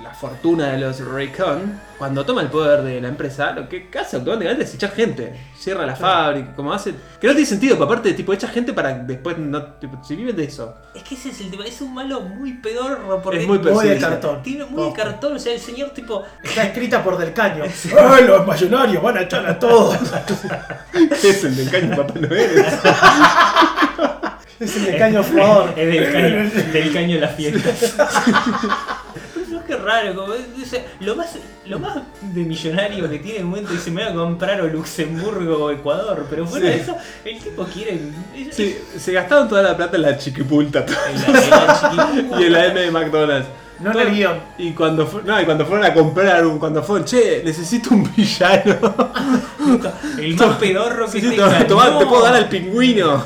la 0.00 0.14
fortuna 0.14 0.68
de 0.72 0.78
los 0.78 1.04
Raycon, 1.04 1.80
cuando 1.98 2.24
toma 2.24 2.42
el 2.42 2.48
poder 2.48 2.82
de 2.82 3.00
la 3.00 3.08
empresa, 3.08 3.52
lo 3.52 3.68
que 3.68 3.88
hace 3.98 4.16
automáticamente 4.16 4.64
es 4.64 4.74
echar 4.74 4.92
gente. 4.92 5.34
Cierra 5.58 5.84
la 5.84 5.96
fábrica, 5.96 6.54
como 6.54 6.72
hace. 6.72 6.94
Que 7.20 7.26
no 7.26 7.32
tiene 7.32 7.46
sentido, 7.46 7.74
pero 7.74 7.86
aparte, 7.86 8.12
tipo, 8.12 8.32
echa 8.32 8.48
gente 8.48 8.72
para 8.72 8.94
después 8.94 9.36
no. 9.38 9.62
tipo, 9.74 10.02
si 10.04 10.14
viven 10.14 10.36
de 10.36 10.44
eso. 10.44 10.74
Es 10.94 11.02
que 11.02 11.14
ese 11.16 11.30
es 11.30 11.40
el 11.40 11.50
tema, 11.50 11.64
es 11.66 11.80
un 11.80 11.92
malo 11.92 12.20
muy 12.20 12.54
pedorro 12.54 13.20
porque 13.20 13.40
Es 13.40 13.46
muy 13.46 13.58
Muy 13.58 13.88
de 13.88 13.98
cartón. 13.98 14.42
tiene 14.42 14.64
muy 14.66 14.84
de 14.84 14.92
cartón, 14.92 15.34
o 15.34 15.38
sea, 15.38 15.52
el 15.52 15.60
señor 15.60 15.90
tipo 15.90 16.24
Está 16.42 16.64
escrita 16.64 17.02
por 17.02 17.18
Del 17.18 17.32
Caño. 17.32 17.64
¡Ay, 17.98 18.24
los 18.28 18.46
millonarios 18.46 19.02
van 19.02 19.18
a 19.18 19.22
echar 19.22 19.46
a 19.46 19.58
todos! 19.58 19.98
es 21.22 21.44
el 21.44 21.56
del 21.56 21.70
caño 21.70 21.96
Papá 21.96 22.14
Noel. 22.20 22.64
Es 24.60 24.76
el 24.76 24.84
Del 24.84 24.98
Caño 24.98 25.22
jugador. 25.24 25.72
es 25.76 25.86
del 25.88 26.12
caño, 26.12 26.50
del 26.72 26.92
caño 26.92 27.14
de 27.14 27.20
las 27.20 27.34
fiestas. 27.34 27.94
Pero 29.48 29.64
qué 29.66 29.76
raro, 29.76 30.14
como 30.14 30.34
dice, 30.56 30.84
lo 31.00 31.16
más, 31.16 31.30
lo 31.66 31.78
más 31.80 31.96
de 32.20 32.42
millonario 32.42 33.08
que 33.10 33.18
tiene 33.18 33.38
en 33.38 33.42
el 33.44 33.48
momento 33.48 33.72
dice 33.72 33.90
me 33.90 34.04
voy 34.04 34.12
a 34.12 34.14
comprar 34.14 34.60
o 34.60 34.68
Luxemburgo 34.68 35.64
o 35.64 35.70
Ecuador, 35.70 36.26
pero 36.30 36.46
fuera 36.46 36.66
Sí. 36.66 36.72
de 36.72 36.80
eso, 36.80 36.96
el 37.24 37.38
tipo 37.38 37.64
quiere. 37.64 37.98
es- 38.36 38.54
Sí, 38.54 38.76
se 38.98 39.12
gastaron 39.12 39.48
toda 39.48 39.62
la 39.62 39.76
plata 39.76 39.96
en 39.96 40.02
la 40.02 40.16
chiquipulta 40.18 40.84
en 40.86 41.32
la- 41.32 41.38
en 41.44 41.50
la 41.50 41.80
chiquita. 41.80 42.40
y 42.40 42.44
en 42.44 42.52
la 42.52 42.66
M 42.66 42.80
de 42.80 42.90
McDonald's. 42.90 43.48
No 43.80 43.98
el 43.98 44.10
guion. 44.10 44.38
Y 44.58 44.72
cuando, 44.72 45.06
fu- 45.06 45.22
no, 45.24 45.40
y 45.40 45.44
cuando 45.46 45.64
fueron 45.64 45.86
a 45.86 45.94
comprar, 45.94 46.44
un, 46.46 46.58
cuando 46.58 46.82
fueron, 46.82 47.06
che, 47.06 47.40
necesito 47.42 47.94
un 47.94 48.12
villano. 48.14 48.76
El 50.18 50.36
más 50.36 50.56
pedorro 50.58 51.06
que 51.10 51.18
Necesito, 51.22 51.48
tenga. 51.48 51.66
tomá, 51.66 51.98
te 51.98 52.04
No. 52.04 52.08
puedo 52.10 52.24
dar 52.24 52.34
al 52.34 52.48
pingüino. 52.50 53.24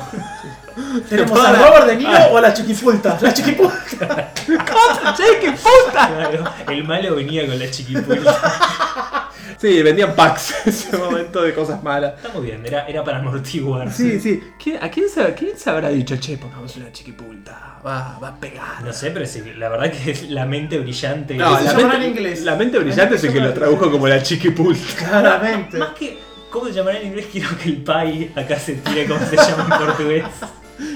¿Tenemos 1.09 1.39
a 1.39 1.53
Robert 1.53 1.85
De 1.87 1.95
Niro 1.95 2.17
o 2.31 2.37
a 2.37 2.41
la 2.41 2.53
chiquipulta? 2.53 3.17
La 3.21 3.33
chiquipulta. 3.33 4.33
puta. 4.45 6.07
Claro, 6.07 6.43
el 6.69 6.83
malo 6.83 7.15
venía 7.15 7.45
con 7.45 7.57
la 7.57 7.69
chiquipuela. 7.69 8.35
Sí, 9.57 9.81
vendían 9.81 10.13
packs 10.15 10.53
en 10.65 10.69
ese 10.69 10.97
momento 10.97 11.41
de 11.41 11.53
cosas 11.53 11.81
malas. 11.81 12.13
Está 12.17 12.29
muy 12.37 12.47
bien, 12.47 12.65
era, 12.65 12.85
era 12.87 13.03
para 13.03 13.19
amortiguar. 13.19 13.91
Sí, 13.91 14.19
sí. 14.19 14.43
¿Quién- 14.61 14.83
¿A 14.83 14.89
quién 14.89 15.07
se, 15.09 15.33
quién 15.33 15.57
se 15.57 15.69
habrá 15.69 15.89
dicho, 15.89 16.17
che, 16.17 16.37
pongamos 16.37 16.75
una 16.75 16.91
chiquipulta? 16.91 17.79
Va, 17.85 18.19
va 18.21 18.27
a 18.29 18.35
pegar. 18.35 18.83
No 18.83 18.91
sé, 18.91 19.11
pero 19.11 19.25
sí, 19.25 19.41
la 19.57 19.69
verdad 19.69 19.91
que 19.91 20.11
es 20.11 20.29
la 20.29 20.45
mente 20.45 20.77
brillante. 20.77 21.35
No, 21.35 21.59
la 21.59 21.73
mente, 21.73 21.95
en 21.95 22.03
inglés? 22.03 22.41
la 22.43 22.55
mente 22.55 22.79
brillante 22.79 23.15
es 23.15 23.23
el 23.23 23.33
que 23.33 23.39
lo 23.39 23.53
tradujo 23.53 23.89
como 23.89 24.07
la 24.07 24.21
chiquipulta. 24.21 25.07
Claramente. 25.09 25.77
Más 25.77 25.89
que, 25.89 26.19
¿cómo 26.49 26.65
se 26.65 26.73
llamará 26.73 26.99
en 26.99 27.07
inglés? 27.07 27.27
Quiero 27.31 27.57
que 27.57 27.69
el 27.69 27.77
pai 27.83 28.31
acá 28.35 28.59
se 28.59 28.73
tire 28.75 29.05
como 29.07 29.25
se 29.25 29.37
llama 29.37 29.67
en 29.71 29.85
portugués. 29.85 30.25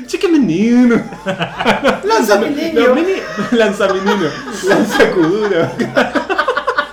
Che, 0.07 0.19
qué 0.19 0.27
menino. 0.27 1.01
¡Lanza 2.03 2.37
mi 2.39 2.49
niño! 2.49 2.87
No, 2.89 2.95
mini, 2.95 3.13
lanza 3.51 3.87
menino. 3.93 4.29
Lanza 4.67 5.11
kuduro. 5.11 5.69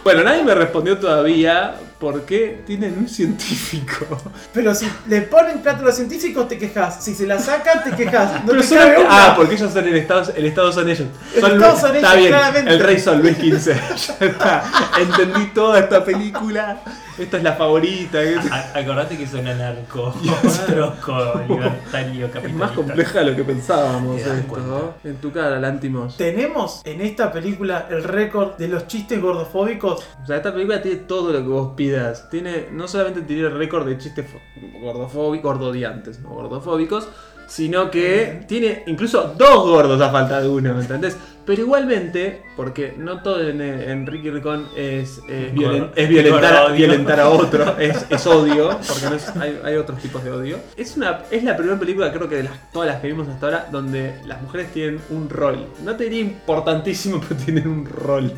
Bueno, 0.05 0.23
nadie 0.23 0.45
me 0.45 0.55
respondió 0.55 0.99
todavía 0.99 1.75
por 1.99 2.23
qué 2.26 2.62
tienen 2.66 2.97
un 2.99 3.09
científico. 3.09 4.07
Pero 4.52 4.75
si 4.75 4.87
le 5.09 5.23
ponen 5.23 5.59
plata 5.62 5.81
a 5.81 5.83
los 5.83 5.97
científicos, 5.97 6.47
te 6.47 6.59
quejas. 6.59 7.02
Si 7.02 7.14
se 7.14 7.26
la 7.26 7.38
sacan, 7.40 7.83
te 7.83 7.90
quejas. 7.97 8.45
No 8.45 8.50
Pero 8.50 8.61
te 8.61 8.66
son- 8.69 8.78
cabe 8.78 8.99
una. 8.99 9.09
ah, 9.11 9.35
porque 9.37 9.55
ellos 9.57 9.73
son 9.73 9.87
el 9.88 9.97
Estado, 9.97 10.33
el 10.37 10.45
Estado 10.47 10.73
son 10.73 10.88
ellos. 10.88 11.09
El 11.35 11.40
Son 11.40 11.52
Estado 11.55 11.73
Luis- 11.73 11.81
son 11.81 11.97
está 11.97 12.09
ellos, 12.12 12.21
bien, 12.21 12.33
claramente. 12.33 12.71
el 12.71 12.81
rey 12.81 13.00
son 13.00 13.21
Luis 13.23 13.37
XV. 13.37 13.66
ya 14.21 14.26
está. 14.26 14.64
Entendí 15.00 15.47
toda 15.47 15.81
esta 15.81 16.05
película. 16.05 16.78
Esta 17.18 17.38
es 17.38 17.42
la 17.42 17.54
favorita. 17.54 18.23
Es 18.23 18.50
A- 18.52 18.78
acordate 18.78 19.16
que 19.16 19.26
son 19.26 19.46
anarco, 19.46 20.12
troco, 20.66 21.40
libertario, 21.49 22.26
capitalista. 22.26 22.49
es 22.49 22.54
más 22.54 22.73
compleja 22.73 23.18
de 23.20 23.25
lo 23.30 23.37
que 23.37 23.44
pensábamos 23.44 24.20
esto. 24.20 24.56
¿no? 24.58 24.94
En 25.02 25.16
tu 25.16 25.32
cara, 25.32 25.58
Lántimos. 25.58 26.16
Tenemos 26.16 26.82
en 26.85 27.00
esta 27.00 27.32
película 27.32 27.87
el 27.90 28.04
récord 28.04 28.56
de 28.56 28.68
los 28.68 28.87
chistes 28.87 29.20
gordofóbicos. 29.20 30.06
O 30.23 30.26
sea, 30.26 30.37
esta 30.37 30.52
película 30.52 30.82
tiene 30.82 30.99
todo 30.99 31.32
lo 31.32 31.38
que 31.40 31.49
vos 31.49 31.73
pidas. 31.76 32.28
Tiene, 32.28 32.68
no 32.73 32.87
solamente 32.87 33.23
tiene 33.23 33.42
el 33.49 33.56
récord 33.56 33.87
de 33.87 33.96
chistes 33.99 34.26
gordofóbicos, 34.80 35.42
gordodiantes, 35.56 36.20
no 36.20 36.30
gordofóbicos, 36.30 37.08
sino 37.46 37.90
que 37.90 38.44
tiene 38.48 38.82
incluso 38.86 39.34
dos 39.36 39.66
gordos 39.68 40.00
a 40.00 40.10
falta 40.10 40.40
de 40.40 40.48
uno, 40.48 40.74
¿me 40.74 40.80
entendés? 40.82 41.16
Pero 41.46 41.62
igualmente, 41.62 42.42
porque 42.56 42.94
no 42.98 43.22
todo 43.22 43.40
en, 43.48 43.60
en 43.60 44.04
Ricky 44.04 44.30
Ricón 44.30 44.66
es, 44.76 45.18
es, 45.28 45.54
violen- 45.54 45.78
Gordo- 45.82 45.92
es 45.94 46.08
violentar, 46.08 46.72
violentar 46.72 47.20
a 47.20 47.28
otro, 47.28 47.76
es, 47.78 48.04
es 48.10 48.26
odio, 48.26 48.70
porque 48.88 49.04
no 49.08 49.14
es- 49.14 49.28
hay, 49.36 49.60
hay 49.62 49.76
otros 49.76 50.00
tipos 50.00 50.24
de 50.24 50.32
odio. 50.32 50.58
Es, 50.76 50.96
una, 50.96 51.20
es 51.30 51.44
la 51.44 51.56
primera 51.56 51.78
película, 51.78 52.12
creo 52.12 52.28
que 52.28 52.34
de 52.34 52.42
las, 52.42 52.72
todas 52.72 52.88
las 52.88 53.00
que 53.00 53.06
vimos 53.06 53.28
hasta 53.28 53.46
ahora, 53.46 53.68
donde 53.70 54.16
las 54.26 54.42
mujeres 54.42 54.72
tienen 54.72 55.00
un 55.10 55.30
rol. 55.30 55.68
No 55.84 55.94
te 55.94 56.02
diría 56.04 56.22
importantísimo, 56.22 57.20
pero 57.28 57.40
tienen 57.40 57.68
un 57.68 57.86
rol. 57.86 58.32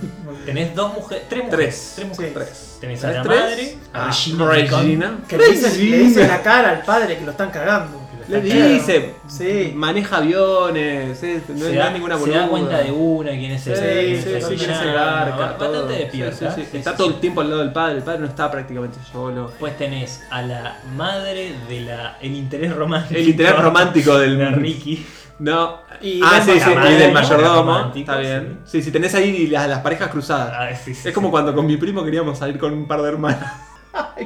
Tenés 0.45 0.75
dos 0.75 0.93
mujeres, 0.93 1.25
tres 1.31 1.45
mujeres. 1.47 1.93
Tres. 1.97 2.09
mujeres. 2.09 2.29
Sí. 2.29 2.35
Tres. 2.35 2.79
Tenés 2.83 3.05
a 3.05 3.11
la 3.13 3.23
¿Tres? 3.23 3.41
madre, 3.41 3.75
a 3.95 4.03
Ah, 4.03 4.07
Regina. 4.09 4.51
Ricón. 4.51 4.81
Regina. 4.83 5.19
Que 5.27 5.39
le 5.39 5.49
dicen, 5.51 5.91
le 5.91 5.99
dicen 5.99 6.23
en 6.25 6.29
la 6.29 6.43
cara 6.43 6.71
al 6.73 6.83
padre 6.83 7.17
que 7.17 7.25
lo 7.25 7.31
están 7.31 7.51
cagando. 7.51 7.98
Le 8.29 8.41
dice, 8.41 9.15
Sí. 9.27 9.73
maneja 9.75 10.19
aviones, 10.19 11.09
no, 11.09 11.15
se, 11.15 11.43
no 11.55 11.65
da, 11.79 11.91
ninguna 11.91 12.15
se 12.17 12.21
boluda. 12.21 12.41
da 12.41 12.49
cuenta 12.49 12.79
de 12.79 12.93
una, 12.93 13.31
quién 13.31 13.53
es 13.53 13.63
sí, 13.63 13.71
sí, 13.75 13.77
sí, 13.77 14.23
quién 14.23 14.37
el 14.45 14.57
villano, 14.57 14.93
garca, 14.93 15.37
Bastante 15.37 15.65
todo. 15.79 15.87
despierta. 15.87 16.55
Sí, 16.55 16.65
sí, 16.71 16.77
Está 16.79 16.97
todo 16.97 17.09
el 17.09 17.15
tiempo 17.21 17.41
al 17.41 17.49
lado 17.51 17.61
del 17.63 17.73
padre, 17.73 17.97
el 17.99 18.03
padre 18.03 18.21
no 18.21 18.27
está 18.27 18.51
prácticamente 18.51 18.99
solo. 19.11 19.49
Después 19.49 19.77
tenés 19.79 20.23
a 20.31 20.43
la 20.43 20.77
madre 20.97 21.55
de 21.69 21.81
la 21.81 22.19
el 22.21 22.35
interés 22.37 22.75
romántico. 22.75 23.19
El 23.19 23.29
interés 23.29 23.57
romántico 23.57 24.19
del 24.19 24.37
de 24.39 24.51
Ricky. 24.51 25.07
No. 25.39 25.83
Y 26.03 26.21
ah, 26.23 26.43
sí, 26.45 26.51
sí, 26.53 26.59
mayordomo, 26.59 26.91
y 26.91 26.95
del 26.95 27.13
mayordomo. 27.13 27.93
Está 27.95 28.17
bien. 28.19 28.59
Sí, 28.65 28.83
sí, 28.83 28.91
tenés 28.91 29.15
ahí 29.15 29.47
las, 29.47 29.69
las 29.69 29.79
parejas 29.81 30.09
cruzadas. 30.11 30.53
Ah, 30.53 30.75
sí, 30.75 30.95
sí, 30.95 31.09
es 31.09 31.15
como 31.15 31.29
sí. 31.29 31.31
cuando 31.31 31.55
con 31.55 31.65
mi 31.65 31.77
primo 31.77 32.05
queríamos 32.05 32.39
salir 32.39 32.59
con 32.59 32.73
un 32.73 32.87
par 32.89 33.01
de 33.03 33.09
hermanas. 33.09 33.53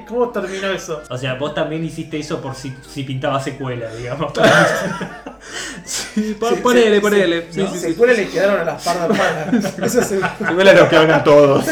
¿Cómo 0.08 0.30
terminó 0.30 0.68
eso? 0.68 1.02
O 1.10 1.18
sea, 1.18 1.34
vos 1.34 1.54
también 1.54 1.84
hiciste 1.84 2.18
eso 2.18 2.40
por 2.40 2.54
si, 2.54 2.74
si 2.88 3.02
pintaba 3.04 3.40
secuela, 3.40 3.88
digamos. 3.94 4.32
Sí, 5.84 6.12
Sí, 6.24 6.36
ponele, 6.62 6.96
sí, 6.96 7.00
ponele. 7.00 7.42
sí, 7.50 7.60
Sí, 7.60 7.60
sí, 7.66 7.72
sí, 7.72 7.78
se 7.80 7.88
sí. 7.88 7.94
cuela 7.94 8.12
le 8.12 8.28
quedaron 8.28 8.60
a 8.60 8.64
las 8.64 8.82
par 8.84 8.96
de 8.98 9.04
hermanas. 9.06 9.74
Eso 9.82 10.02
se... 10.02 10.16
Igual 10.18 10.74
nos 10.76 10.88
quedaron 10.88 11.10
a 11.10 11.24
todos. 11.24 11.64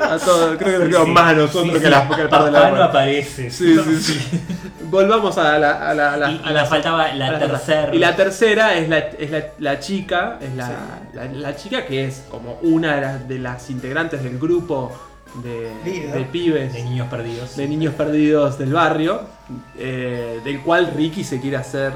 A 0.00 0.18
todos. 0.18 0.56
Creo 0.58 0.72
que 0.72 0.78
nos 0.78 0.88
quedaron 0.88 1.12
más 1.12 1.24
a 1.24 1.32
nosotros 1.34 1.74
Sí, 1.74 1.80
que, 1.80 1.86
a 1.88 1.90
las 1.90 2.14
que 2.14 2.22
al 2.22 2.28
par 2.28 2.44
de 2.44 2.50
la 2.52 2.60
Papá 2.62 2.76
no 2.76 2.84
aparece. 2.84 3.50
Sí, 3.50 3.76
sí, 3.76 4.00
sí. 4.00 4.40
Volvamos 4.84 5.36
a 5.38 5.58
la, 5.58 5.88
a 5.90 5.94
la, 5.94 6.14
a 6.14 6.16
la- 6.16 6.30
Y, 6.30 6.40
a 6.44 6.50
la- 6.52 6.66
faltaba 6.66 7.12
la- 7.14 7.38
tercera. 7.38 7.94
Y 7.94 7.98
la 7.98 8.14
tercera 8.16 8.74
es 8.76 8.88
la, 8.88 8.98
es 8.98 9.30
la, 9.30 9.44
la 9.58 9.80
chica, 9.80 10.38
es 10.40 10.54
la, 10.54 10.70
la, 11.12 11.24
la 11.26 11.56
chica 11.56 11.86
que 11.86 12.06
es 12.06 12.22
como 12.30 12.58
una 12.62 12.94
de 12.94 13.00
las, 13.00 13.28
de 13.28 13.38
las 13.40 13.70
integrantes 13.70 14.22
del 14.22 14.38
grupo 14.38 14.92
de, 15.42 16.26
pibes, 16.30 16.72
de 16.72 16.82
niños 16.82 17.08
perdidos. 17.08 17.56
de 17.56 17.68
niños 17.68 17.94
perdidos 17.94 18.58
del 18.58 18.72
barrio, 18.72 19.22
eh, 19.78 20.40
del 20.44 20.60
cual 20.60 20.92
Ricky 20.96 21.24
se 21.24 21.40
quiere 21.40 21.56
hacer. 21.56 21.92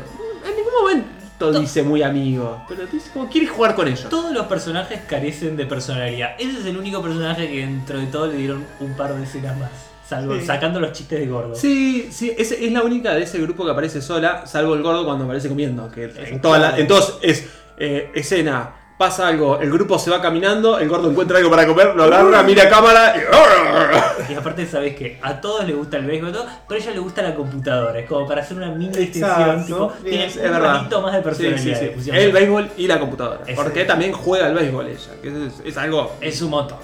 En 0.47 0.57
ningún 0.57 0.73
momento 0.81 1.61
dice 1.61 1.83
muy 1.83 2.03
amigo, 2.03 2.63
pero 2.69 2.87
dice 2.87 3.11
como 3.13 3.29
quiere 3.29 3.47
jugar 3.47 3.75
con 3.75 3.89
ellos. 3.89 4.09
Todos 4.09 4.33
los 4.33 4.47
personajes 4.47 5.01
carecen 5.09 5.57
de 5.57 5.67
personalidad. 5.67 6.37
Ese 6.39 6.61
es 6.61 6.67
el 6.67 6.77
único 6.77 7.03
personaje 7.03 7.49
que 7.49 7.61
dentro 7.61 7.99
de 7.99 8.07
todo 8.07 8.29
le 8.29 8.37
dieron 8.37 8.65
un 8.81 8.95
par 8.95 9.15
de 9.15 9.25
escenas 9.25 9.57
más. 9.59 9.71
Salvo, 10.09 10.35
Sí. 10.39 10.45
Sacando 10.45 10.81
los 10.81 10.93
chistes 10.93 11.19
de 11.19 11.27
gordo. 11.27 11.55
Sí, 11.55 12.09
sí, 12.13 12.31
es, 12.37 12.53
es 12.53 12.71
la 12.73 12.83
única 12.83 13.15
de 13.15 13.23
ese 13.23 13.39
grupo 13.39 13.65
que 13.65 13.71
aparece 13.71 14.03
sola, 14.03 14.47
salvo 14.47 14.75
el 14.75 14.83
gordo 14.83 15.05
cuando 15.05 15.25
aparece 15.25 15.49
comiendo. 15.49 15.91
Que 15.91 16.05
en 16.05 16.41
toda 16.43 16.59
la, 16.59 16.79
entonces 16.79 17.15
es 17.23 17.49
eh, 17.79 18.11
escena, 18.15 18.75
pasa 18.99 19.27
algo, 19.29 19.59
el 19.61 19.71
grupo 19.71 19.99
se 19.99 20.11
va 20.11 20.21
caminando, 20.23 20.79
el 20.79 20.89
gordo 20.89 21.11
encuentra 21.11 21.39
algo 21.39 21.51
para 21.51 21.67
comer, 21.67 21.95
lo 21.97 22.05
agarra, 22.05 22.43
mira 22.43 22.65
a 22.65 22.69
cámara 22.69 23.15
y. 23.17 24.33
Y 24.33 24.35
aparte 24.37 24.67
sabes 24.67 24.97
que 24.97 25.19
a 25.21 25.41
todos 25.41 25.67
les 25.67 25.77
gusta 25.77 25.99
el 25.99 26.07
béisbol, 26.07 26.33
todo, 26.33 26.47
pero 26.69 26.81
a 26.81 26.83
ella 26.83 26.93
le 26.93 26.99
gusta 27.01 27.23
la 27.23 27.35
computadora. 27.35 27.99
Es 27.99 28.09
como 28.09 28.27
para 28.27 28.41
hacer 28.43 28.57
una 28.57 28.71
mini 28.71 28.97
Exacto. 28.97 29.43
extensión. 29.43 29.65
Tipo, 29.67 29.93
Bien, 30.03 30.31
tiene 30.33 30.49
es 30.49 30.55
un 30.55 30.73
poquito 30.79 31.03
más 31.03 31.13
de 31.15 31.21
personalidad. 31.21 31.81
sí, 31.81 31.91
sí. 32.01 32.11
El 32.13 32.33
béisbol 32.33 32.71
y 32.77 32.87
la 32.87 33.01
computadora. 33.01 33.41
Ese. 33.47 33.55
Porque 33.55 33.85
también 33.85 34.13
juega 34.13 34.47
al 34.47 34.55
béisbol 34.55 34.87
ella. 34.87 35.11
Que 35.21 35.29
es, 35.29 35.53
es 35.65 35.77
algo. 35.77 36.13
Es 36.21 36.41
un 36.43 36.51
montón. 36.51 36.79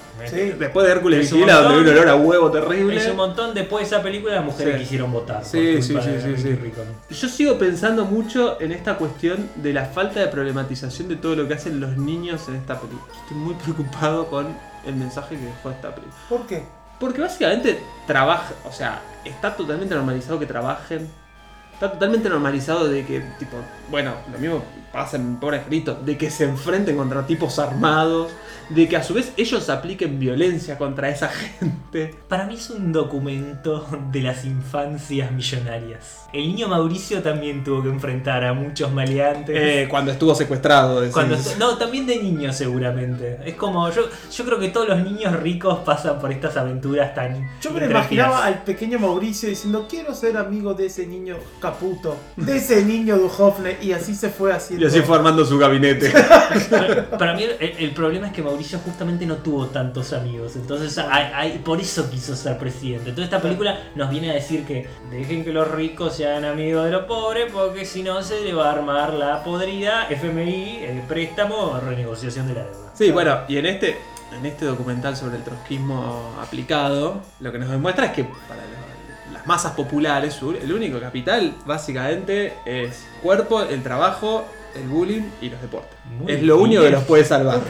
Después 0.59 0.85
de 0.85 0.91
Hércules 0.91 1.25
Es 1.25 1.33
Vigila, 1.33 1.61
donde 1.61 1.77
hay 1.77 1.81
un 1.81 1.87
olor 1.89 2.09
a 2.09 2.15
huevo 2.15 2.51
terrible. 2.51 2.95
Es 2.97 3.07
un 3.09 3.15
montón. 3.15 3.53
Después 3.55 3.89
de 3.89 3.95
esa 3.95 4.03
película, 4.03 4.35
las 4.35 4.45
mujeres 4.45 4.79
quisieron 4.79 5.11
votar. 5.11 5.43
Sí, 5.43 5.81
sí, 5.81 5.95
sí, 5.99 6.35
sí. 6.37 6.55
Ricón. 6.55 6.85
Yo 7.09 7.27
sigo 7.27 7.57
pensando 7.57 8.05
mucho 8.05 8.61
en 8.61 8.71
esta 8.71 8.95
cuestión 8.95 9.49
de 9.55 9.73
la 9.73 9.85
falta 9.85 10.19
de 10.19 10.27
problematización 10.27 11.07
de 11.07 11.15
todo 11.15 11.35
lo 11.35 11.47
que 11.47 11.55
hacen 11.55 11.79
los 11.79 11.97
niños 12.01 12.47
en 12.47 12.55
esta 12.55 12.79
película. 12.79 13.13
Estoy 13.21 13.37
muy 13.37 13.53
preocupado 13.63 14.27
con 14.29 14.55
el 14.85 14.95
mensaje 14.95 15.37
que 15.37 15.45
dejó 15.45 15.71
esta 15.71 15.95
película. 15.95 16.21
¿Por 16.29 16.45
qué? 16.47 16.63
Porque 16.99 17.21
básicamente 17.21 17.81
trabaja, 18.05 18.53
o 18.65 18.71
sea, 18.71 19.01
está 19.25 19.55
totalmente 19.55 19.95
normalizado 19.95 20.37
que 20.37 20.45
trabajen 20.45 21.09
está 21.81 21.93
totalmente 21.93 22.29
normalizado 22.29 22.87
de 22.87 23.03
que, 23.03 23.21
tipo, 23.39 23.57
bueno, 23.89 24.13
lo 24.31 24.37
mismo 24.37 24.63
pasa 24.91 25.17
en 25.17 25.37
Pobre 25.37 25.59
Angelito, 25.59 25.95
de 25.95 26.17
que 26.17 26.29
se 26.29 26.45
enfrenten 26.45 26.97
contra 26.97 27.25
tipos 27.25 27.59
armados, 27.59 28.31
de 28.69 28.87
que 28.87 28.97
a 28.97 29.03
su 29.03 29.13
vez 29.13 29.33
ellos 29.37 29.69
apliquen 29.69 30.19
violencia 30.19 30.77
contra 30.77 31.09
esa 31.09 31.29
gente. 31.29 32.15
Para 32.27 32.45
mí 32.45 32.55
es 32.55 32.69
un 32.69 32.91
documento 32.91 33.85
de 34.11 34.21
las 34.21 34.45
infancias 34.45 35.31
millonarias. 35.31 36.25
El 36.31 36.47
niño 36.47 36.69
Mauricio 36.69 37.21
también 37.21 37.63
tuvo 37.63 37.83
que 37.83 37.89
enfrentar 37.89 38.45
a 38.45 38.53
muchos 38.53 38.91
maleantes. 38.91 39.55
Eh, 39.57 39.87
cuando 39.89 40.11
estuvo 40.11 40.33
secuestrado. 40.33 41.01
decís. 41.01 41.13
Cuando, 41.13 41.37
no, 41.59 41.77
también 41.77 42.05
de 42.07 42.17
niño 42.23 42.53
seguramente. 42.53 43.39
Es 43.45 43.55
como, 43.55 43.89
yo, 43.89 44.03
yo 44.31 44.45
creo 44.45 44.59
que 44.59 44.69
todos 44.69 44.87
los 44.87 45.03
niños 45.03 45.37
ricos 45.41 45.79
pasan 45.79 46.19
por 46.19 46.31
estas 46.31 46.55
aventuras 46.55 47.13
tan... 47.13 47.49
Yo 47.61 47.71
me 47.71 47.79
intrépidas. 47.79 47.89
imaginaba 47.89 48.45
al 48.45 48.63
pequeño 48.63 48.99
Mauricio 48.99 49.49
diciendo, 49.49 49.87
quiero 49.89 50.15
ser 50.15 50.37
amigo 50.37 50.73
de 50.73 50.85
ese 50.85 51.05
niño 51.05 51.35
Caputo, 51.59 52.15
de 52.37 52.57
ese 52.57 52.85
niño 52.85 53.17
Duhovne, 53.17 53.77
y 53.81 53.91
así 53.91 54.15
se 54.15 54.29
fue 54.29 54.53
haciendo. 54.53 54.80
Y 54.81 54.85
así 54.85 55.01
fue 55.01 55.15
armando 55.17 55.45
su 55.45 55.59
gabinete. 55.59 56.11
Para 57.19 57.35
mí 57.35 57.43
el, 57.43 57.75
el 57.77 57.91
problema 57.91 58.27
es 58.27 58.33
que 58.33 58.41
Mauricio 58.41 58.79
justamente 58.79 59.25
no 59.27 59.35
tuvo 59.35 59.67
tantos 59.67 60.11
amigos, 60.11 60.55
entonces 60.55 60.97
hay- 60.97 61.31
hay- 61.35 61.57
por 61.59 61.79
eso 61.79 62.09
quiso 62.09 62.35
ser 62.35 62.57
presidente. 62.57 63.09
Entonces 63.09 63.25
esta 63.25 63.39
película 63.41 63.77
nos 63.95 64.09
viene 64.09 64.31
a 64.31 64.33
decir 64.33 64.65
que 64.65 64.87
dejen 65.11 65.43
que 65.43 65.53
los 65.53 65.69
ricos 65.69 66.15
sean 66.15 66.45
amigos 66.45 66.85
de 66.85 66.91
los 66.91 67.03
pobres 67.03 67.51
porque 67.53 67.85
si 67.85 68.01
no 68.01 68.23
se 68.23 68.41
le 68.41 68.53
va 68.53 68.69
a 68.69 68.73
armar 68.73 69.13
la 69.13 69.43
podrida, 69.43 70.07
FMI, 70.09 70.77
eh, 70.81 71.03
préstamo, 71.07 71.79
renegociación 71.79 72.47
de 72.47 72.53
la 72.55 72.63
deuda. 72.63 72.91
Sí, 72.95 73.11
bueno, 73.11 73.37
y 73.47 73.57
en 73.57 73.67
este, 73.67 73.97
en 74.37 74.45
este 74.45 74.65
documental 74.65 75.15
sobre 75.15 75.37
el 75.37 75.43
trotskismo 75.43 76.33
aplicado, 76.41 77.21
lo 77.39 77.51
que 77.51 77.59
nos 77.59 77.69
demuestra 77.69 78.07
es 78.07 78.11
que 78.13 78.23
para 78.23 78.61
lo- 78.63 79.33
las 79.33 79.45
masas 79.45 79.73
populares, 79.73 80.39
el 80.61 80.73
único 80.73 80.99
capital 80.99 81.53
básicamente 81.67 82.53
es 82.65 83.05
cuerpo, 83.21 83.61
el 83.61 83.81
trabajo, 83.83 84.45
el 84.75 84.87
bullying 84.87 85.21
y 85.41 85.49
los 85.49 85.61
deportes. 85.61 85.97
Muy 86.19 86.31
es 86.31 86.41
lo 86.43 86.57
único 86.59 86.81
que 86.83 86.89
los 86.91 87.03
puede 87.03 87.23
salvar. 87.23 87.57
Ok. 87.57 87.69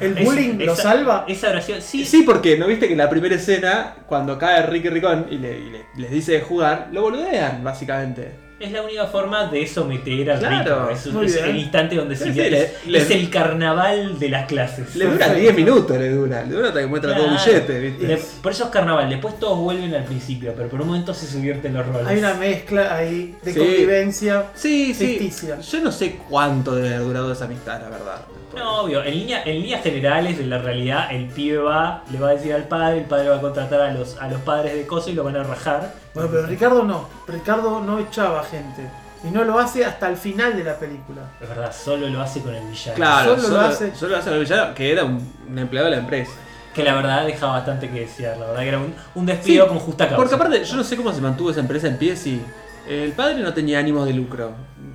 ¿El 0.00 0.18
Es- 0.18 0.24
bullying 0.24 0.58
lo 0.58 0.72
esa- 0.72 0.82
salva? 0.82 1.24
Esa 1.28 1.50
oración, 1.50 1.80
sí, 1.82 2.04
Sí, 2.04 2.22
porque 2.22 2.56
no 2.58 2.66
viste 2.66 2.86
que 2.86 2.92
en 2.92 2.98
la 2.98 3.08
primera 3.10 3.34
escena, 3.34 3.96
cuando 4.06 4.38
cae 4.38 4.64
Ricky 4.66 4.88
Ricón 4.88 5.26
y, 5.30 5.38
le- 5.38 5.58
y 5.58 5.70
le- 5.70 5.84
les 5.96 6.10
dice 6.10 6.32
de 6.32 6.40
jugar, 6.40 6.88
lo 6.92 7.02
boludean, 7.02 7.62
básicamente. 7.64 8.32
Es 8.62 8.70
la 8.70 8.82
única 8.82 9.06
forma 9.06 9.46
de 9.46 9.66
someter 9.66 10.30
al 10.30 10.38
Claro, 10.38 10.86
rico. 10.90 11.20
Es, 11.22 11.34
es 11.34 11.42
el 11.42 11.56
instante 11.56 11.96
donde 11.96 12.14
se 12.14 12.32
sí, 12.32 12.40
es, 12.40 12.50
le- 12.86 12.98
es 12.98 13.08
le- 13.08 13.14
el 13.20 13.28
carnaval 13.28 14.20
de 14.20 14.28
las 14.28 14.46
clases. 14.46 14.94
Le 14.94 15.06
dura 15.06 15.16
Perfecto. 15.18 15.40
10 15.40 15.56
minutos, 15.56 15.98
le 15.98 16.10
dura. 16.10 16.42
Le 16.44 16.54
dura 16.54 16.68
hasta 16.68 16.80
que 16.80 16.86
muestra 16.86 17.16
todo 17.16 17.26
Claro. 17.26 17.40
billete, 17.44 17.80
¿viste? 17.80 18.06
Le- 18.06 18.16
por 18.40 18.52
eso 18.52 18.64
es 18.64 18.70
carnaval, 18.70 19.10
después 19.10 19.36
todos 19.40 19.58
vuelven 19.58 19.92
al 19.96 20.04
principio, 20.04 20.52
pero 20.56 20.68
por 20.68 20.80
un 20.80 20.86
momento 20.86 21.12
se 21.12 21.26
subvierten 21.26 21.74
los 21.74 21.84
roles. 21.86 22.06
Hay 22.06 22.18
una 22.18 22.34
mezcla 22.34 22.94
ahí 22.94 23.34
de 23.42 23.52
Sí. 23.52 23.58
convivencia. 23.58 24.44
Sí, 24.54 24.94
sí. 24.94 25.06
Ficticia. 25.08 25.58
Yo 25.60 25.80
no 25.80 25.90
sé 25.90 26.20
cuánto 26.28 26.76
debe 26.76 26.94
haber 26.94 27.06
durado 27.08 27.32
esa 27.32 27.46
amistad, 27.46 27.80
la 27.82 27.88
verdad. 27.88 28.20
No, 28.54 28.82
obvio, 28.82 29.02
en, 29.04 29.14
línea, 29.14 29.42
en 29.44 29.60
líneas 29.62 29.82
generales 29.82 30.38
de 30.38 30.46
la 30.46 30.58
realidad, 30.58 31.12
el 31.12 31.26
pibe 31.26 31.58
va, 31.58 32.02
le 32.10 32.18
va 32.18 32.28
a 32.28 32.32
decir 32.32 32.52
al 32.52 32.64
padre, 32.64 32.98
el 32.98 33.04
padre 33.06 33.28
va 33.30 33.36
a 33.36 33.40
contratar 33.40 33.80
a 33.80 33.92
los, 33.92 34.16
a 34.18 34.28
los 34.28 34.40
padres 34.42 34.74
de 34.74 34.86
Coso 34.86 35.10
y 35.10 35.14
lo 35.14 35.24
van 35.24 35.36
a 35.36 35.42
rajar. 35.42 35.92
Bueno, 36.14 36.28
pero 36.30 36.46
Ricardo 36.46 36.82
no. 36.82 37.08
Ricardo 37.26 37.80
no 37.80 37.98
echaba 37.98 38.42
gente. 38.44 38.88
Y 39.24 39.30
no 39.30 39.44
lo 39.44 39.58
hace 39.58 39.84
hasta 39.84 40.08
el 40.08 40.16
final 40.16 40.56
de 40.56 40.64
la 40.64 40.76
película. 40.78 41.22
Es 41.40 41.48
verdad, 41.48 41.72
solo 41.72 42.08
lo 42.08 42.20
hace 42.20 42.40
con 42.40 42.54
el 42.54 42.66
villano. 42.66 42.96
Claro, 42.96 43.30
Solo 43.36 43.42
solo, 43.42 43.54
lo 43.54 43.60
hace- 43.68 43.94
solo 43.94 44.10
lo 44.12 44.16
hace 44.18 44.30
el 44.34 44.40
villano, 44.40 44.74
que 44.74 44.92
era 44.92 45.04
un, 45.04 45.32
un 45.48 45.58
empleado 45.58 45.88
de 45.88 45.96
la 45.96 46.02
empresa. 46.02 46.32
Que 46.74 46.82
la 46.82 46.94
verdad 46.94 47.24
deja 47.26 47.46
bastante 47.46 47.88
que 47.90 48.00
desear, 48.00 48.36
la 48.38 48.46
verdad 48.46 48.62
que 48.62 48.68
era 48.68 48.78
un, 48.78 48.94
un 49.14 49.26
despido 49.26 49.64
Sí, 49.64 49.68
con 49.68 49.78
justa 49.78 50.04
causa. 50.08 50.16
Porque 50.16 50.34
aparte, 50.34 50.64
yo 50.64 50.74
no 50.76 50.82
sé 50.82 50.96
cómo 50.96 51.12
se 51.12 51.20
mantuvo 51.20 51.50
esa 51.50 51.60
empresa 51.60 51.86
en 51.86 51.98
pie 51.98 52.16
si 52.16 52.42
el 52.88 53.12
padre 53.12 53.36
no 53.42 53.52
tenía 53.54 53.78
ánimos 53.78 54.06
de 54.06 54.14
lucro. 54.14 54.52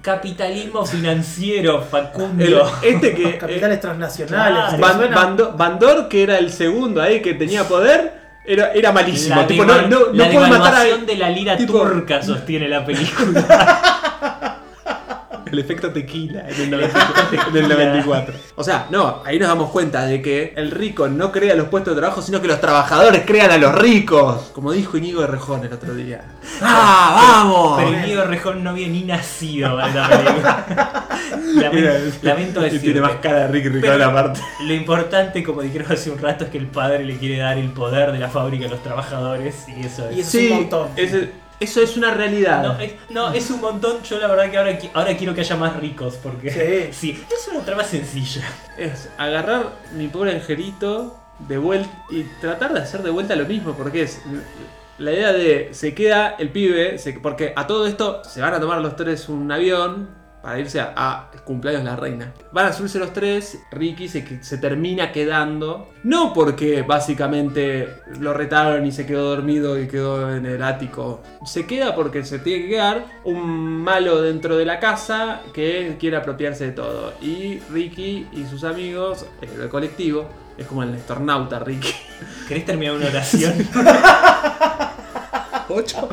Capitalismo 0.08 0.86
financiero, 0.86 1.82
Facundo. 1.82 2.42
El- 2.42 2.62
este 2.82 3.14
que. 3.14 3.38
Capitales 3.38 3.82
transnacionales. 3.82 4.54
Claro. 4.58 4.76
¿te 4.78 4.82
Van- 4.82 4.96
suena? 4.98 5.16
Bando- 5.18 5.52
Bandor, 5.58 6.08
que 6.08 6.24
era 6.24 6.38
el 6.38 6.50
segundo 6.50 7.02
ahí 7.02 7.22
que 7.22 7.34
tenía 7.34 7.66
poder, 7.66 8.14
era, 8.46 8.72
era 8.72 8.94
malísimo. 8.94 9.36
La, 9.36 9.46
tipo, 9.48 9.66
no, 9.66 9.82
no, 9.82 10.00
no 10.08 10.14
la 10.14 10.30
puede 10.32 10.48
matar 10.48 10.76
a. 10.76 10.80
devaluación 10.84 11.06
de 11.06 11.16
la 11.18 11.30
lira 11.30 11.58
tipo- 11.58 11.74
turca 11.82 12.22
sostiene 12.22 12.70
la 12.70 12.86
película. 12.86 13.82
El 15.52 15.60
efecto 15.60 15.92
tequila 15.92 16.46
en 16.50 16.62
el, 16.62 16.72
94, 16.72 17.50
en 17.50 17.56
el 17.58 17.70
94. 17.70 18.34
O 18.56 18.64
sea, 18.64 18.88
no, 18.90 19.22
ahí 19.26 19.40
nos 19.40 19.48
damos 19.48 19.70
cuenta 19.72 20.06
de 20.06 20.22
que 20.22 20.54
el 20.56 20.72
rico 20.72 21.08
no 21.08 21.32
crea 21.32 21.56
los 21.56 21.68
puestos 21.70 21.96
de 21.96 22.02
trabajo, 22.02 22.22
sino 22.22 22.42
que 22.42 22.48
los 22.48 22.60
trabajadores 22.62 23.24
crean 23.26 23.52
a 23.52 23.58
los 23.58 23.74
ricos. 23.76 24.52
Como 24.54 24.72
dijo 24.72 24.98
Inigo 24.98 25.22
de 25.22 25.28
Rejón 25.28 25.64
el 25.66 25.74
otro 25.74 25.94
día. 25.94 26.22
¡Ah, 26.62 27.44
vamos! 27.44 27.78
Pero 27.84 28.04
Íñigo 28.06 28.24
Rejón 28.24 28.64
no 28.64 28.72
había 28.72 28.88
ni 28.88 29.04
nacido 29.04 29.76
para 29.76 29.88
esta 29.88 30.10
película. 30.10 31.06
Lamento, 31.56 31.90
lamento 32.22 32.60
Y 32.62 32.64
decirte. 32.66 32.86
tiene 32.86 33.02
más 33.02 33.12
cara 33.22 33.40
de 33.42 33.48
Ricky 33.50 33.70
Ricón 33.70 34.02
aparte. 34.02 34.40
Lo 34.66 34.74
importante, 34.74 35.44
como 35.44 35.62
dijeron 35.62 35.92
hace 35.92 36.10
un 36.12 36.18
rato, 36.20 36.46
es 36.46 36.50
que 36.50 36.58
el 36.58 36.68
padre 36.68 37.04
le 37.06 37.18
quiere 37.18 37.38
dar 37.38 37.58
el 37.58 37.70
poder 37.72 38.12
de 38.12 38.20
la 38.20 38.30
fábrica 38.30 38.66
a 38.66 38.70
los 38.70 38.82
trabajadores 38.84 39.66
y 39.68 39.86
eso 39.86 40.08
Y 40.12 40.22
es... 40.22 40.34
Es 40.34 40.52
un 40.52 40.58
montón. 40.58 40.88
ese- 40.96 41.32
eso 41.60 41.82
es 41.82 41.98
una 41.98 42.14
realidad. 42.14 42.64
No 42.64 42.80
es, 42.80 42.94
no, 43.10 43.34
es 43.34 43.50
un 43.52 43.62
montón. 43.62 44.02
Yo 44.04 44.20
la 44.20 44.28
verdad 44.28 44.50
que 44.52 44.58
ahora, 44.58 44.78
ahora 44.94 45.18
quiero 45.18 45.34
que 45.34 45.42
haya 45.42 45.56
más 45.56 45.76
ricos 45.78 46.16
porque 46.22 46.92
Sí. 46.94 47.12
sí, 47.14 47.24
es 47.32 47.48
una 47.48 47.64
trama 47.66 47.84
sencilla. 47.84 48.44
Es 48.78 49.10
agarrar 49.18 49.72
mi 49.96 50.08
pobre 50.08 50.34
angelito 50.36 51.20
de 51.40 51.58
vuelta 51.58 51.90
y 52.10 52.24
tratar 52.42 52.74
de 52.74 52.80
hacer 52.82 53.04
de 53.04 53.10
vuelta 53.12 53.36
lo 53.36 53.46
mismo, 53.46 53.74
porque 53.74 54.04
es 54.04 54.22
la 54.98 55.12
idea 55.12 55.32
de 55.34 55.70
se 55.74 55.94
queda 55.94 56.36
el 56.40 56.50
pibe, 56.50 56.98
se- 56.98 57.14
porque 57.14 57.54
a 57.56 57.68
todo 57.68 57.86
esto 57.86 58.24
se 58.24 58.42
van 58.42 58.54
a 58.56 58.60
tomar 58.60 58.82
los 58.82 58.96
tres 58.96 59.30
un 59.30 59.52
avión 59.52 60.10
para 60.48 60.62
irse 60.62 60.80
a, 60.80 61.30
cumpleaños 61.44 61.84
de 61.84 61.90
la 61.90 61.98
reina. 61.98 62.34
Van 62.54 62.68
a 62.68 62.72
subirse 62.72 63.00
los 63.00 63.12
tres, 63.12 63.60
Ricky 63.70 64.08
se, 64.08 64.22
termina 64.58 65.12
quedando, 65.12 65.90
no 66.06 66.32
porque 66.34 66.84
básicamente 66.84 67.90
lo 68.22 68.34
retaron 68.34 68.86
y 68.86 68.94
se 68.94 69.06
quedó 69.06 69.28
dormido 69.36 69.78
y 69.78 69.90
quedó 69.90 70.34
en 70.34 70.46
el 70.46 70.64
ático, 70.64 71.22
se 71.46 71.68
queda 71.68 71.94
porque 71.96 72.24
se 72.24 72.40
tiene 72.40 72.64
que 72.64 72.70
quedar 72.70 73.06
un 73.26 73.46
malo 73.84 74.22
dentro 74.22 74.56
de 74.56 74.64
la 74.64 74.80
casa 74.80 75.42
que 75.54 75.98
quiere 76.00 76.16
apropiarse 76.16 76.68
de 76.68 76.72
todo. 76.72 77.12
Y 77.22 77.60
Ricky 77.70 78.28
y 78.32 78.46
sus 78.46 78.64
amigos, 78.64 79.26
eh, 79.42 79.50
el 79.62 79.68
colectivo, 79.68 80.30
es 80.58 80.66
como 80.66 80.82
el 80.82 80.96
estornauta 80.96 81.60
Ricky. 81.60 81.94
¿Querés 82.48 82.64
terminar 82.64 82.96
una 82.96 83.08
oración? 83.08 83.54
Ocho, 85.70 86.08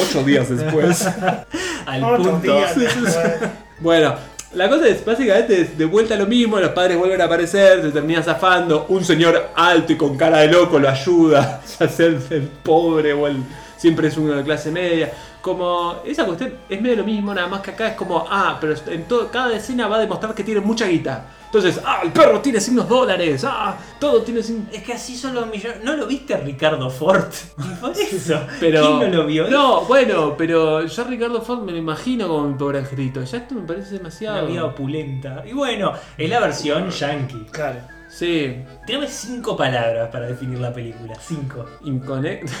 ocho 0.00 0.22
días 0.22 0.48
después. 0.48 1.04
Al 1.86 2.16
punto. 2.16 2.60
después. 2.76 3.50
Bueno, 3.80 4.14
la 4.52 4.68
cosa 4.68 4.86
es 4.88 5.04
básicamente 5.04 5.60
es 5.60 5.78
de 5.78 5.86
vuelta 5.86 6.14
lo 6.16 6.26
mismo, 6.26 6.60
los 6.60 6.72
padres 6.72 6.98
vuelven 6.98 7.20
a 7.22 7.24
aparecer, 7.24 7.80
se 7.80 7.90
termina 7.90 8.22
zafando, 8.22 8.84
un 8.90 9.02
señor 9.04 9.50
alto 9.54 9.92
y 9.92 9.96
con 9.96 10.18
cara 10.18 10.38
de 10.38 10.48
loco 10.48 10.78
lo 10.78 10.88
ayuda 10.88 11.62
a 11.80 11.84
hacerse 11.84 12.36
el 12.36 12.48
pobre 12.48 13.14
o 13.14 13.26
el 13.26 13.42
siempre 13.78 14.08
es 14.08 14.16
uno 14.18 14.34
de 14.34 14.44
clase 14.44 14.70
media. 14.70 15.10
Como 15.40 16.02
esa 16.04 16.26
cuestión 16.26 16.52
es 16.68 16.82
medio 16.82 16.96
lo 16.96 17.04
mismo, 17.04 17.32
nada 17.32 17.48
más 17.48 17.62
que 17.62 17.70
acá 17.70 17.88
es 17.88 17.94
como, 17.94 18.26
ah, 18.28 18.58
pero 18.60 18.74
en 18.88 19.04
todo, 19.04 19.30
cada 19.30 19.56
escena 19.56 19.88
va 19.88 19.96
a 19.96 20.00
demostrar 20.00 20.34
que 20.34 20.44
tiene 20.44 20.60
mucha 20.60 20.86
guita. 20.86 21.24
Entonces, 21.52 21.80
ah, 21.84 21.98
el 22.04 22.12
perro 22.12 22.40
tiene 22.40 22.60
signos 22.60 22.88
dólares, 22.88 23.44
ah, 23.44 23.76
todo 23.98 24.22
tiene 24.22 24.40
signos... 24.40 24.72
Es 24.72 24.84
que 24.84 24.92
así 24.92 25.16
son 25.16 25.34
los 25.34 25.48
millones. 25.48 25.82
¿No 25.82 25.96
lo 25.96 26.06
viste 26.06 26.36
Ricardo 26.36 26.88
Ford? 26.90 27.24
Por 27.80 27.90
eso. 27.90 28.40
Pero, 28.60 28.80
¿Quién 28.98 29.10
no 29.10 29.16
lo 29.18 29.26
vio? 29.26 29.50
No, 29.50 29.80
bueno, 29.82 30.36
pero 30.38 30.86
yo 30.86 31.02
a 31.02 31.06
Ricardo 31.06 31.42
Ford 31.42 31.62
me 31.62 31.72
lo 31.72 31.78
imagino 31.78 32.28
como 32.28 32.46
mi 32.46 32.54
pobre 32.54 32.78
angelito. 32.78 33.24
Ya 33.24 33.38
esto 33.38 33.56
me 33.56 33.62
parece 33.62 33.90
Una 33.90 33.98
demasiado. 33.98 34.46
vida 34.46 34.64
opulenta. 34.64 35.42
Y 35.44 35.52
bueno, 35.52 35.92
es 36.16 36.30
la 36.30 36.38
versión 36.38 36.88
yankee. 36.88 37.46
Claro. 37.50 37.80
Sí, 38.08 38.64
Tírame 38.86 39.08
cinco 39.08 39.56
palabras 39.56 40.08
para 40.10 40.26
definir 40.26 40.60
la 40.60 40.72
película. 40.72 41.14
Cinco. 41.20 41.66
Inconnect. 41.82 42.48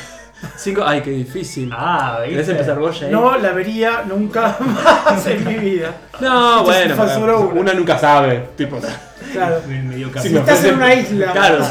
Cinco. 0.56 0.82
Ay, 0.84 1.00
qué 1.02 1.10
difícil. 1.10 1.70
Ah, 1.72 2.18
¿viste? 2.20 2.30
¿Querés 2.32 2.48
empezar 2.48 2.78
vos, 2.78 2.96
Jay? 2.98 3.10
No 3.10 3.36
la 3.36 3.52
vería 3.52 4.04
nunca 4.06 4.56
más 4.60 5.26
en 5.26 5.44
mi 5.46 5.54
vida. 5.54 5.94
No, 6.20 6.64
bueno. 6.64 6.96
Solo 6.96 7.50
una. 7.54 7.72
nunca 7.74 7.98
sabe. 7.98 8.48
Tipo, 8.56 8.78
Claro. 9.32 9.60
Me- 9.68 10.20
si 10.22 10.30
me 10.30 10.40
estás 10.40 10.64
en 10.64 10.74
una 10.74 10.94
isla. 10.94 11.32
Claro, 11.32 11.64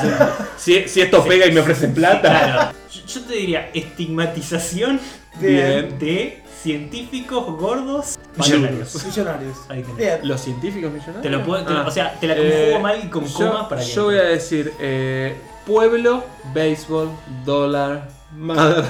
si, 0.58 0.88
si 0.88 1.02
esto 1.02 1.24
pega 1.26 1.46
y 1.46 1.52
me 1.52 1.60
ofrecen 1.62 1.94
plata. 1.94 2.22
Claro. 2.30 2.72
Yo, 2.92 3.02
yo 3.06 3.22
te 3.28 3.34
diría 3.34 3.70
estigmatización 3.74 5.00
Bien. 5.40 5.98
de 6.00 6.44
científicos 6.62 7.46
gordos 7.58 8.18
Millonarios. 8.38 8.94
millonarios. 8.96 9.06
Millonarios. 9.06 9.58
Ahí 9.70 9.82
tenés. 9.82 9.98
Bien. 9.98 10.20
Los 10.24 10.42
científicos 10.42 10.92
millonarios. 10.92 11.22
Te 11.22 11.30
lo 11.30 11.44
puedo, 11.44 11.64
te 11.66 11.74
lo- 11.74 11.80
Ah. 11.80 11.86
o 11.88 11.92
sea, 11.92 12.14
te 12.20 12.28
la 12.28 12.36
conjugo 12.36 12.56
Eh, 12.56 12.80
mal 12.82 13.00
y 13.04 13.08
con 13.10 13.26
yo, 13.26 13.34
comas 13.52 13.68
para 13.68 13.82
que. 13.82 13.88
Yo 13.88 14.04
voy 14.06 14.18
a 14.18 14.24
decir 14.24 14.74
eh, 14.80 15.36
pueblo, 15.66 16.24
béisbol, 16.54 17.10
dólar, 17.46 18.08
madre. 18.36 18.88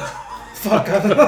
Fucker. 0.53 1.17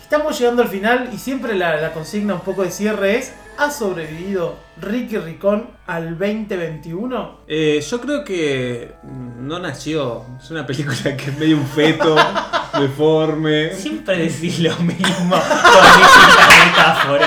Estamos 0.00 0.38
llegando 0.38 0.62
al 0.62 0.68
final 0.68 1.10
y 1.12 1.18
siempre 1.18 1.54
la, 1.54 1.76
la 1.76 1.92
consigna 1.92 2.34
un 2.34 2.40
poco 2.40 2.62
de 2.62 2.70
cierre 2.70 3.18
es 3.18 3.32
¿Ha 3.58 3.70
sobrevivido 3.70 4.56
Ricky 4.80 5.16
Ricón 5.16 5.70
al 5.86 6.18
2021? 6.18 7.38
Eh, 7.48 7.82
yo 7.88 8.00
creo 8.02 8.22
que 8.22 8.94
no 9.02 9.58
nació. 9.58 10.26
Es 10.38 10.50
una 10.50 10.66
película 10.66 11.16
que 11.16 11.30
es 11.30 11.38
medio 11.38 11.56
un 11.56 11.66
feto. 11.66 12.16
deforme. 12.80 13.74
Siempre 13.74 14.18
decís 14.18 14.58
lo 14.60 14.76
mismo 14.76 15.30
con 15.30 16.00
distintas 16.00 16.66
metáforas. 16.66 17.25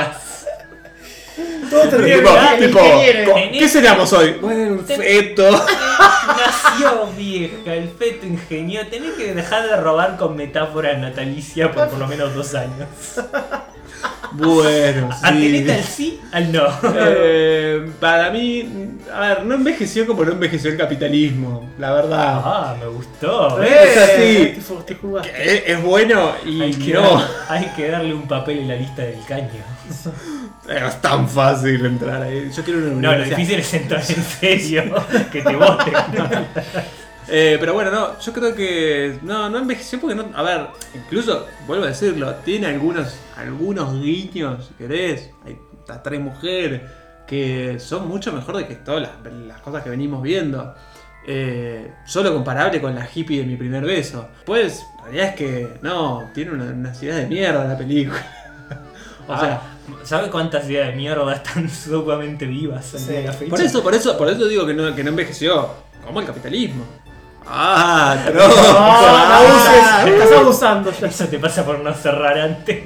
Todo 1.69 1.82
Tipo, 2.58 2.79
¿qué 3.51 3.69
seríamos 3.69 4.12
hoy? 4.13 4.32
Bueno, 4.41 4.73
un 4.73 4.86
feto. 4.86 5.49
Nació 5.51 7.08
vieja, 7.17 7.73
el 7.73 7.89
feto 7.89 8.25
ingeniero. 8.25 8.88
Tenés 8.88 9.12
que 9.13 9.34
dejar 9.34 9.67
de 9.67 9.75
robar 9.77 10.17
con 10.17 10.36
metáforas 10.36 10.97
natalicias 10.99 11.69
por 11.71 11.88
por 11.89 11.99
lo 11.99 12.08
menos 12.08 12.34
dos 12.36 12.53
años. 12.55 12.88
Bueno, 14.32 15.10
Atenete 15.23 15.73
al 15.73 15.84
sí. 15.84 15.91
sí, 15.91 16.21
al 16.32 16.51
no. 16.51 16.67
Eh, 16.95 17.89
para 17.99 18.29
mí, 18.29 18.69
a 19.12 19.19
ver, 19.21 19.43
no 19.45 19.55
envejeció 19.55 20.05
como 20.05 20.23
no 20.23 20.34
envejeció 20.34 20.69
el 20.69 20.77
capitalismo, 20.77 21.67
la 21.79 21.93
verdad. 21.93 22.41
Ah, 22.45 22.75
me 22.79 22.86
gustó. 22.88 23.62
Eh, 23.62 23.67
es 23.91 23.97
así. 23.97 24.51
te 24.55 24.62
fu- 24.62 24.82
te 24.84 24.95
jugaste. 24.95 25.32
Es, 25.58 25.63
es 25.77 25.84
bueno 25.84 26.32
y 26.45 26.62
Hay 26.62 26.73
que, 26.75 26.93
no. 26.93 27.21
hay 27.49 27.65
que 27.75 27.89
darle 27.89 28.13
un 28.13 28.27
papel 28.27 28.60
en 28.60 28.67
la 28.67 28.75
lista 28.75 29.01
del 29.01 29.23
caño. 29.27 29.49
Es 30.69 31.01
tan 31.01 31.27
fácil 31.27 31.86
entrar 31.86 32.21
ahí. 32.21 32.49
Yo 32.55 32.63
quiero 32.63 32.79
una 32.79 32.89
No, 32.89 32.93
lo 32.93 33.10
universidad. 33.23 33.38
difícil 33.38 33.60
es 33.60 33.73
entrar 33.73 34.01
en 34.01 34.23
serio, 34.23 34.84
que 35.32 35.41
te 35.41 35.55
voten. 35.55 35.93
Eh, 37.32 37.58
pero 37.60 37.73
bueno, 37.73 37.91
no, 37.91 38.19
yo 38.19 38.34
creo 38.34 38.55
que 38.55 39.19
no, 39.21 39.49
no 39.49 39.60
envejeció 39.60 39.99
porque 39.99 40.15
no, 40.15 40.29
a 40.34 40.41
ver, 40.41 40.67
incluso, 40.95 41.45
vuelvo 41.67 41.86
a 41.86 41.89
decirlo, 41.89 42.34
tiene 42.43 42.67
algunos, 42.67 43.15
algunos 43.38 44.01
guiños, 44.01 44.65
si 44.67 44.73
querés, 44.73 45.29
hay 45.45 45.58
tres 46.03 46.19
mujeres 46.19 46.82
que 47.27 47.79
son 47.79 48.08
mucho 48.08 48.34
mejor 48.34 48.58
de 48.58 48.67
que 48.67 48.75
todas 48.75 49.01
las, 49.01 49.34
las 49.47 49.62
cosas 49.62 49.84
que 49.84 49.89
venimos 49.91 50.21
viendo. 50.23 50.73
Eh, 51.27 51.91
solo 52.05 52.34
comparable 52.34 52.82
con 52.82 52.95
la 52.95 53.08
hippie 53.13 53.41
de 53.41 53.45
mi 53.45 53.55
primer 53.55 53.84
beso. 53.86 54.29
Pues, 54.45 54.84
la 54.97 55.03
realidad 55.03 55.27
es 55.27 55.36
que 55.36 55.67
no, 55.84 56.27
tiene 56.34 56.51
una, 56.51 56.91
ideas 57.01 57.17
de 57.17 57.27
mierda 57.27 57.65
la 57.65 57.77
película. 57.77 58.25
O 59.36 59.39
sea, 59.39 59.62
¿Sabes 60.04 60.30
cuántas 60.30 60.70
ideas 60.70 60.88
de 60.89 60.94
mierda 60.96 61.34
están 61.34 61.70
sumamente 61.70 62.46
vivas 62.46 62.94
en 62.94 63.00
Sí. 63.00 63.13
la 63.26 63.34
fecha? 63.34 63.50
por 63.50 63.62
eso, 63.62 63.84
por 63.84 63.96
eso, 63.96 64.18
por 64.18 64.30
eso 64.30 64.46
digo 64.48 64.65
que 64.65 64.74
no, 64.74 64.94
que 64.96 65.04
no 65.04 65.10
envejeció, 65.10 65.70
como 66.06 66.20
el 66.20 66.26
capitalismo. 66.28 66.84
Ah, 67.52 68.15
No, 68.26 68.32
tronco. 68.32 68.56
no 68.56 68.78
Ah. 68.78 69.38
abuses, 69.39 70.13
estás 70.13 70.39
abusando 70.39 70.92
ya. 70.92 71.08
Eso 71.08 71.26
te 71.26 71.39
pasa 71.39 71.65
por 71.65 71.80
no 71.80 71.92
cerrar 71.96 72.38
antes. 72.38 72.84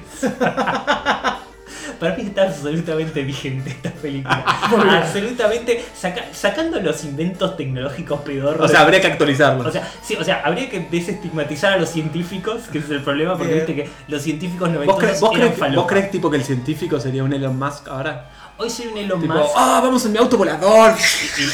Para 2.04 2.18
mí 2.18 2.24
está 2.24 2.44
absolutamente 2.44 3.24
vigente 3.24 3.70
esta 3.70 3.90
película. 3.92 4.44
absolutamente 5.04 5.86
saca- 5.96 6.26
sacando 6.34 6.82
los 6.82 7.02
inventos 7.06 7.56
tecnológicos 7.56 8.20
pedorros. 8.22 8.66
O 8.66 8.68
sea, 8.68 8.82
habría 8.82 9.00
que 9.00 9.08
actualizarlo. 9.08 9.70
O 9.70 9.72
sea, 9.72 9.90
sí, 10.02 10.18
o 10.20 10.24
sea, 10.24 10.42
habría 10.44 10.70
que 10.70 10.82
desestigmatizar 10.92 11.72
a 11.72 11.78
los 11.78 11.88
científicos, 11.88 12.64
que 12.70 12.80
es 12.80 12.90
el 12.90 13.02
problema, 13.04 13.38
porque 13.38 13.54
Bien. 13.54 13.66
viste 13.66 13.84
que 13.84 13.90
los 14.10 14.22
científicos 14.22 14.68
¿Vos, 14.68 14.74
noventosos 14.74 15.00
crees, 15.02 15.22
vos, 15.22 15.32
crees, 15.32 15.76
vos 15.76 15.88
crees, 15.88 16.12
tipo 16.12 16.30
que 16.30 16.36
el 16.36 16.44
científico 16.44 17.00
sería 17.00 17.24
un 17.24 17.32
Elon 17.32 17.58
Musk 17.58 17.88
ahora? 17.88 18.30
Hoy 18.58 18.70
soy 18.70 18.88
un 18.88 18.98
Elon 18.98 19.22
Tipo, 19.22 19.34
Musk 19.36 19.52
ah, 19.56 19.80
vamos 19.82 20.06
en 20.06 20.12
mi 20.12 20.18
auto 20.18 20.38
volador. 20.38 20.94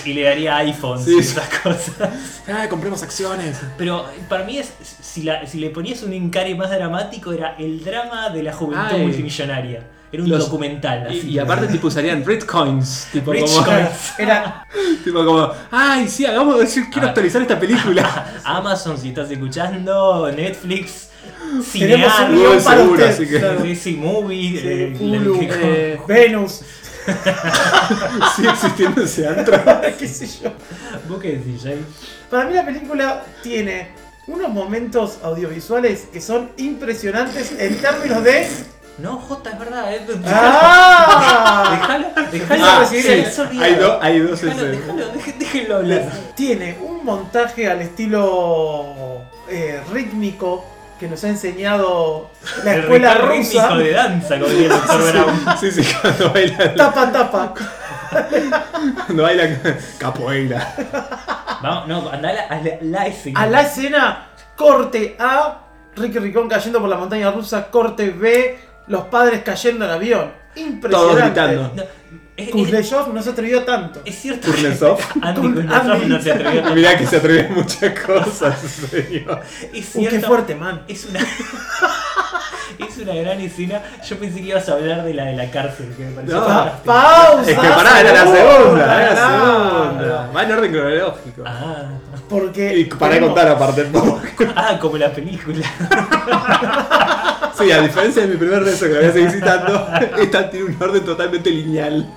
y, 0.04 0.10
y 0.10 0.14
le 0.14 0.24
daría 0.24 0.58
iPhones 0.58 1.06
Sí, 1.06 1.14
y 1.16 1.20
esas 1.20 1.48
cosas. 1.60 2.42
Ah, 2.48 2.66
compremos 2.68 3.04
acciones. 3.04 3.62
Pero 3.78 4.06
para 4.28 4.46
mí 4.46 4.58
es, 4.58 4.74
si, 5.00 5.22
la- 5.22 5.46
si 5.46 5.60
le 5.60 5.70
ponías 5.70 6.02
un 6.02 6.12
encare 6.14 6.56
más 6.56 6.72
dramático, 6.72 7.32
era 7.34 7.56
el 7.60 7.84
drama 7.86 8.30
de 8.30 8.42
la 8.42 8.52
juventud 8.54 8.96
Ay. 8.96 9.04
multimillonaria. 9.04 9.84
Era 10.12 10.24
un 10.24 10.30
Los- 10.30 10.46
documental. 10.46 11.08
Y, 11.14 11.20
así. 11.20 11.30
y 11.30 11.40
aparte, 11.40 11.68
tipo, 11.68 11.88
usarían 11.88 12.24
Bitcoins. 12.26 13.08
Tipo, 13.12 13.32
Rich 13.32 13.52
como, 13.54 13.66
coins. 13.66 13.90
Era, 14.18 14.66
tipo 15.04 15.24
como, 15.26 15.52
ay, 15.72 16.08
sí, 16.08 16.26
hagamos, 16.26 16.74
yo 16.74 16.84
quiero 16.92 17.08
Ah. 17.08 17.10
actualizar 17.10 17.42
esta 17.42 17.60
película. 17.60 18.34
Amazon, 18.44 18.98
si 18.98 19.10
estás 19.10 19.30
escuchando, 19.30 20.32
Netflix, 20.32 21.10
tenemos 21.40 21.58
un 21.58 21.64
Cinear, 21.64 22.32
guion 22.32 22.44
Google 22.44 22.62
para 22.62 22.78
seguro, 22.78 22.94
usted. 22.94 23.10
así 23.10 23.28
que- 23.28 23.40
claro. 23.40 23.62
sí, 23.64 23.76
sí, 23.76 23.96
Movie, 23.96 24.52
Sí, 24.60 24.68
eh, 24.68 24.98
Hulu, 25.00 25.42
la- 25.42 25.48
eh, 25.62 26.00
Venus, 26.08 26.62
Sigue 28.36 28.50
existiendo 28.50 29.02
ese 29.04 29.28
antro. 29.28 29.60
qué 30.00 30.08
sé 30.08 30.28
yo. 30.28 30.52
¿Vos 31.08 31.20
qué 31.22 31.38
decís, 31.38 31.62
Jay? 31.64 31.80
Para 32.30 32.46
mí 32.46 32.54
la 32.54 32.66
película 32.66 33.26
tiene 33.42 33.90
unos 34.28 34.50
momentos 34.50 35.18
audiovisuales 35.24 36.08
que 36.14 36.22
son 36.22 36.52
impresionantes 36.58 37.52
en 37.58 37.78
términos 37.78 38.24
de... 38.24 38.48
No, 39.02 39.18
J, 39.18 39.50
es 39.50 39.60
verdad. 39.60 39.94
Eh. 39.94 40.06
¡Ah! 40.26 41.78
Déjalo, 41.80 42.08
Empieza 42.18 42.54
a 42.54 42.58
déjalo. 42.58 42.80
recibir 42.82 43.26
se 43.26 43.42
el-. 43.44 43.64
Hay, 43.64 43.76
do- 43.76 44.00
hay 44.02 44.20
dos 44.20 44.42
déjalo, 44.42 45.14
deje- 45.14 45.36
déjenlo 45.38 45.76
hablar. 45.78 46.04
Tiene 46.36 46.78
un 46.82 47.06
montaje 47.06 47.70
al 47.70 47.82
estilo 47.82 49.22
eh, 49.50 49.82
rítmico 49.92 50.66
que 51.00 51.08
nos 51.08 51.24
ha 51.24 51.30
enseñado 51.30 52.30
la 52.66 52.74
El 52.74 52.80
escuela 52.82 53.14
ritual 53.14 53.38
rusa. 53.38 53.62
rítmico 53.70 53.78
de 53.84 53.92
danza, 53.94 54.36
como 54.40 54.48
diría 54.52 54.66
el 54.68 54.72
doctor 54.74 55.12
Brown. 55.14 55.46
Sí, 55.60 55.72
sí, 55.72 55.94
cuando 56.02 56.34
baila, 56.34 56.76
Tapa, 56.76 57.12
tapa. 57.12 57.54
cuando 59.06 59.24
baila 59.24 59.50
capoeira. 59.98 60.74
Vamos, 61.62 61.88
no, 61.88 62.10
andá 62.10 62.30
a 62.30 62.34
la, 62.34 62.42
a 62.44 62.56
la, 62.62 62.72
la 62.82 63.08
escena. 63.08 63.40
A 63.42 63.46
la 63.48 63.62
escena, 63.62 64.28
corte 64.56 65.16
A, 65.20 65.60
Ricky 65.96 66.20
Ricón 66.20 66.48
cayendo 66.50 66.80
por 66.80 66.90
la 66.90 66.98
montaña 66.98 67.32
rusa, 67.32 67.70
corte 67.70 68.10
B, 68.10 68.60
los 68.90 69.04
padres 69.06 69.42
cayendo 69.44 69.86
en 69.86 69.92
avión. 69.92 70.32
Impresionante. 70.56 70.90
Todos 70.90 71.16
gritando. 71.16 71.72
No, 71.76 71.84
es, 72.36 72.48
es, 72.48 72.52
Kuznetsov 72.52 73.14
no 73.14 73.22
se 73.22 73.30
atrevió 73.30 73.64
tanto. 73.64 74.02
es 74.06 74.16
cierto 74.20 74.52
Kuznetsov. 74.52 74.98
que 74.98 75.20
Andy 75.22 75.42
Kuznetsov 75.42 76.08
no 76.08 76.22
se 76.22 76.32
atrevió 76.32 76.62
tanto. 76.62 76.76
Mirá 76.76 76.98
que 76.98 77.06
se 77.06 77.18
atreve 77.18 77.48
a 77.48 77.50
muchas 77.50 78.00
cosas, 78.00 78.60
señor. 78.60 79.42
Es 79.74 79.96
Uy, 79.96 80.02
cierto. 80.02 80.10
qué 80.10 80.20
fuerte, 80.22 80.56
man. 80.56 80.84
Es 80.88 81.06
una. 81.06 81.20
es 82.88 82.98
una 82.98 83.14
gran 83.16 83.40
escena. 83.40 83.82
Yo 84.08 84.18
pensé 84.18 84.42
que 84.42 84.48
ibas 84.48 84.68
a 84.70 84.74
hablar 84.74 85.04
de 85.04 85.14
la 85.14 85.26
de 85.26 85.36
la 85.36 85.50
cárcel, 85.52 85.94
que 85.98 86.06
me 86.06 86.12
pareció 86.12 86.36
No. 86.40 86.46
fantástico. 86.46 86.86
Pausa. 86.86 87.52
Es 87.52 87.60
que 87.60 87.68
pará, 87.68 88.00
era 88.02 88.14
la 88.14 88.32
segunda, 88.32 89.02
era 89.04 89.14
la 89.14 89.30
segunda. 89.86 90.32
Va 90.36 90.44
en 90.44 90.52
orden 90.52 90.72
cronológico. 90.72 91.44
Ah, 91.46 91.84
Porque. 92.30 92.78
Y 92.78 92.86
para 92.86 93.14
tenemos- 93.14 93.30
contar 93.36 93.48
aparte. 93.50 93.88
¿no? 93.92 94.22
ah, 94.56 94.78
como 94.80 94.98
la 94.98 95.12
película. 95.12 95.66
Sí, 97.58 97.70
a 97.74 97.82
diferencia 97.82 98.22
de 98.22 98.30
mi 98.30 98.38
primer 98.38 98.64
beso 98.64 98.86
que 98.86 98.94
lo 98.94 99.00
voy 99.02 99.10
a 99.10 99.12
seguir 99.12 99.32
citando, 99.32 99.90
esta 100.18 100.50
tiene 100.50 100.68
un 100.68 100.78
orden 100.82 101.04
totalmente 101.04 101.50
lineal. 101.50 102.10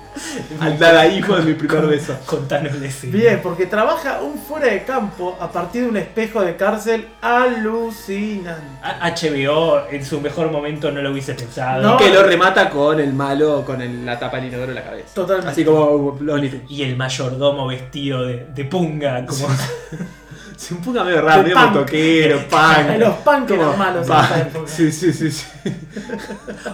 Al 0.61 0.79
dadaísmo 0.79 1.35
de 1.35 1.41
mi 1.43 1.53
primer 1.55 1.85
beso. 1.85 2.15
Contanos 2.25 2.73
escena. 2.81 3.11
Bien, 3.17 3.39
porque 3.43 3.65
trabaja 3.65 4.21
un 4.21 4.37
fuera 4.37 4.67
de 4.67 4.83
campo 4.85 5.35
a 5.41 5.51
partir 5.51 5.83
de 5.83 5.89
un 5.89 5.97
espejo 5.97 6.41
de 6.41 6.55
cárcel 6.55 7.09
alucinante. 7.21 8.61
A- 8.81 9.09
HBO 9.09 9.81
en 9.91 10.05
su 10.05 10.21
mejor 10.21 10.42
momento 10.51 10.91
no 10.91 11.01
lo 11.01 11.11
hubiese 11.11 11.33
pensado. 11.33 11.81
No. 11.81 11.97
Que 11.97 12.09
lo 12.09 12.23
remata 12.23 12.69
con 12.69 12.99
el 12.99 13.13
malo, 13.13 13.63
con 13.65 13.81
el- 13.81 14.05
la 14.05 14.17
tapa 14.19 14.37
del 14.37 14.47
inodoro 14.47 14.69
en 14.71 14.75
la 14.75 14.83
cabeza. 14.83 15.13
Totalmente. 15.13 15.51
Así 15.51 15.65
como 15.65 16.15
Tunes. 16.19 16.55
Y 16.69 16.83
el 16.83 16.95
mayordomo 16.95 17.67
vestido 17.67 18.25
de, 18.25 18.45
de 18.53 18.65
punga, 18.65 19.25
como 19.25 19.47
Sí, 20.55 20.73
un 20.73 20.81
poco 20.81 21.03
medio 21.03 21.21
raro, 21.21 21.43
De 21.43 21.49
medio 21.55 21.59
motoquero, 21.59 22.39
punk. 22.49 22.97
Los 22.99 23.15
punk 23.17 23.51
eran 23.51 23.77
malos 23.77 24.07
en 24.07 24.13
esa 24.15 24.39
época. 24.41 24.67
Sí, 24.67 24.91
sí, 24.91 25.13
sí, 25.13 25.31
sí. 25.31 25.45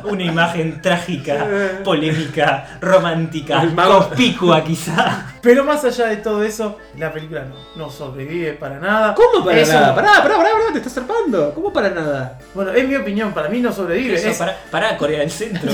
una 0.03 0.23
imagen 0.23 0.81
trágica, 0.81 1.47
polémica, 1.83 2.77
romántica, 2.81 3.63
conspicua 3.75 4.63
quizá. 4.63 5.25
Pero 5.41 5.63
más 5.63 5.83
allá 5.85 6.07
de 6.07 6.17
todo 6.17 6.43
eso, 6.43 6.77
la 6.97 7.11
película 7.13 7.45
no, 7.45 7.55
no 7.75 7.89
sobrevive 7.89 8.53
para 8.53 8.79
nada. 8.79 9.15
¿Cómo 9.15 9.43
para 9.45 9.65
nada? 9.65 9.95
Pará, 9.95 10.11
pará, 10.21 10.37
pará, 10.37 10.49
pará, 10.51 10.71
te 10.73 10.77
estás 10.79 10.93
zarpando. 10.93 11.53
¿Cómo 11.53 11.71
para 11.71 11.89
nada? 11.89 12.39
Bueno, 12.53 12.71
es 12.71 12.87
mi 12.87 12.95
opinión, 12.95 13.31
para 13.33 13.47
mí 13.49 13.59
no 13.61 13.71
sobrevive. 13.71 14.15
Eso, 14.15 14.29
Es- 14.29 14.37
para, 14.37 14.57
para 14.69 14.97
Corea 14.97 15.19
del 15.19 15.31
Centro. 15.31 15.71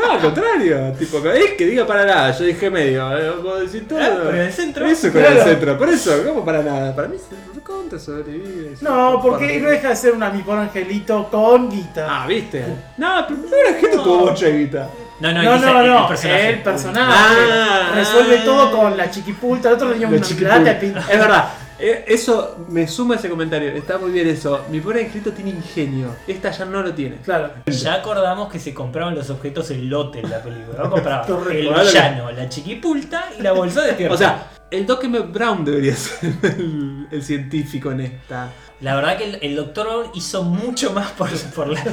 No, 0.00 0.12
al 0.12 0.20
contrario. 0.20 0.92
Tipo, 0.98 1.18
es 1.30 1.52
que 1.52 1.66
diga 1.66 1.86
para 1.86 2.04
nada. 2.06 2.30
Yo 2.32 2.44
dije 2.44 2.70
medio. 2.70 3.16
eh, 3.18 3.30
Vos 3.42 3.60
decís 3.70 3.86
todo. 3.88 3.98
Ah, 4.00 4.20
Corea 4.24 4.42
del 4.44 4.52
Centro. 4.52 4.86
Eso, 4.86 5.08
Corea 5.12 5.28
del 5.30 5.34
Claro. 5.36 5.50
Centro. 5.50 5.78
Por 5.78 5.88
eso, 5.88 6.12
¿cómo 6.26 6.44
para 6.44 6.62
nada? 6.62 6.94
Para 6.94 7.08
mí 7.08 7.16
se 7.18 7.60
contra 7.60 7.98
sobrevive. 7.98 8.76
No, 8.80 9.20
porque 9.22 9.58
no 9.60 9.68
deja 9.68 9.88
de 9.90 9.96
ser 9.96 10.12
un 10.12 10.20
mi 10.20 10.44
angelito 10.52 11.28
con 11.30 11.70
guita. 11.70 12.06
Ah, 12.08 12.26
¿viste? 12.26 12.64
No, 12.96 13.24
pero 13.28 13.40
no 13.40 13.56
era 13.56 13.78
gente 13.78 13.96
tuvo 13.98 14.26
mucha 14.30 14.48
guita. 14.48 14.88
No, 15.20 15.32
no, 15.32 15.42
no, 15.42 15.52
dice 15.54 15.66
no, 15.66 15.80
el- 15.80 15.86
no, 15.86 16.00
el 16.02 16.08
personaje. 16.08 16.48
el 16.48 16.62
personaje. 16.62 17.12
Ah. 17.52 17.92
resuelve 17.94 18.38
todo 18.38 18.70
con 18.76 18.96
la 18.96 19.10
chiquipulta. 19.10 19.68
El 19.68 19.74
otro 19.74 19.90
tenía 19.90 20.08
una 20.08 20.20
chiquipulta. 20.20 20.54
plata 20.56 20.70
de 20.70 20.74
pinta. 20.80 21.00
Es 21.00 21.18
verdad. 21.18 21.44
Eh, 21.80 22.04
Eso 22.06 22.64
me 22.68 22.86
suma 22.86 23.16
ese 23.16 23.28
comentario. 23.28 23.70
Está 23.70 23.98
muy 23.98 24.10
bien 24.10 24.28
eso. 24.28 24.64
Mi 24.70 24.80
pobre 24.80 25.04
angelito 25.04 25.32
tiene 25.32 25.50
ingenio. 25.50 26.14
Esta 26.26 26.50
ya 26.50 26.64
no 26.64 26.82
lo 26.82 26.94
tiene. 26.94 27.16
Claro. 27.16 27.50
Ya 27.66 27.94
acordamos 27.94 28.50
que 28.50 28.58
se 28.58 28.74
compraban 28.74 29.14
los 29.14 29.30
objetos 29.30 29.70
en 29.70 29.90
lote 29.90 30.20
en 30.20 30.30
la 30.30 30.42
película. 30.42 30.84
No 30.84 30.90
compraban 30.90 31.26
el 31.50 31.68
villano, 31.68 32.30
la 32.32 32.48
chiquipulta 32.48 33.30
y 33.38 33.42
la 33.42 33.52
bolsa 33.52 33.82
de 33.82 33.92
tierra. 33.94 34.14
O 34.14 34.18
sea, 34.18 34.50
el 34.70 34.86
Doc 34.86 35.04
M. 35.04 35.18
Brown 35.20 35.64
debería 35.64 35.96
ser 35.96 36.32
el, 36.42 37.06
el 37.10 37.22
científico 37.22 37.90
en 37.92 38.00
esta. 38.00 38.50
La 38.80 38.94
verdad 38.94 39.18
que 39.18 39.24
el, 39.24 39.38
el 39.42 39.56
doctor 39.56 39.86
Brown 39.88 40.06
hizo 40.14 40.42
mucho 40.42 40.92
más 40.94 41.10
por, 41.10 41.28
por 41.54 41.68
la, 41.68 41.84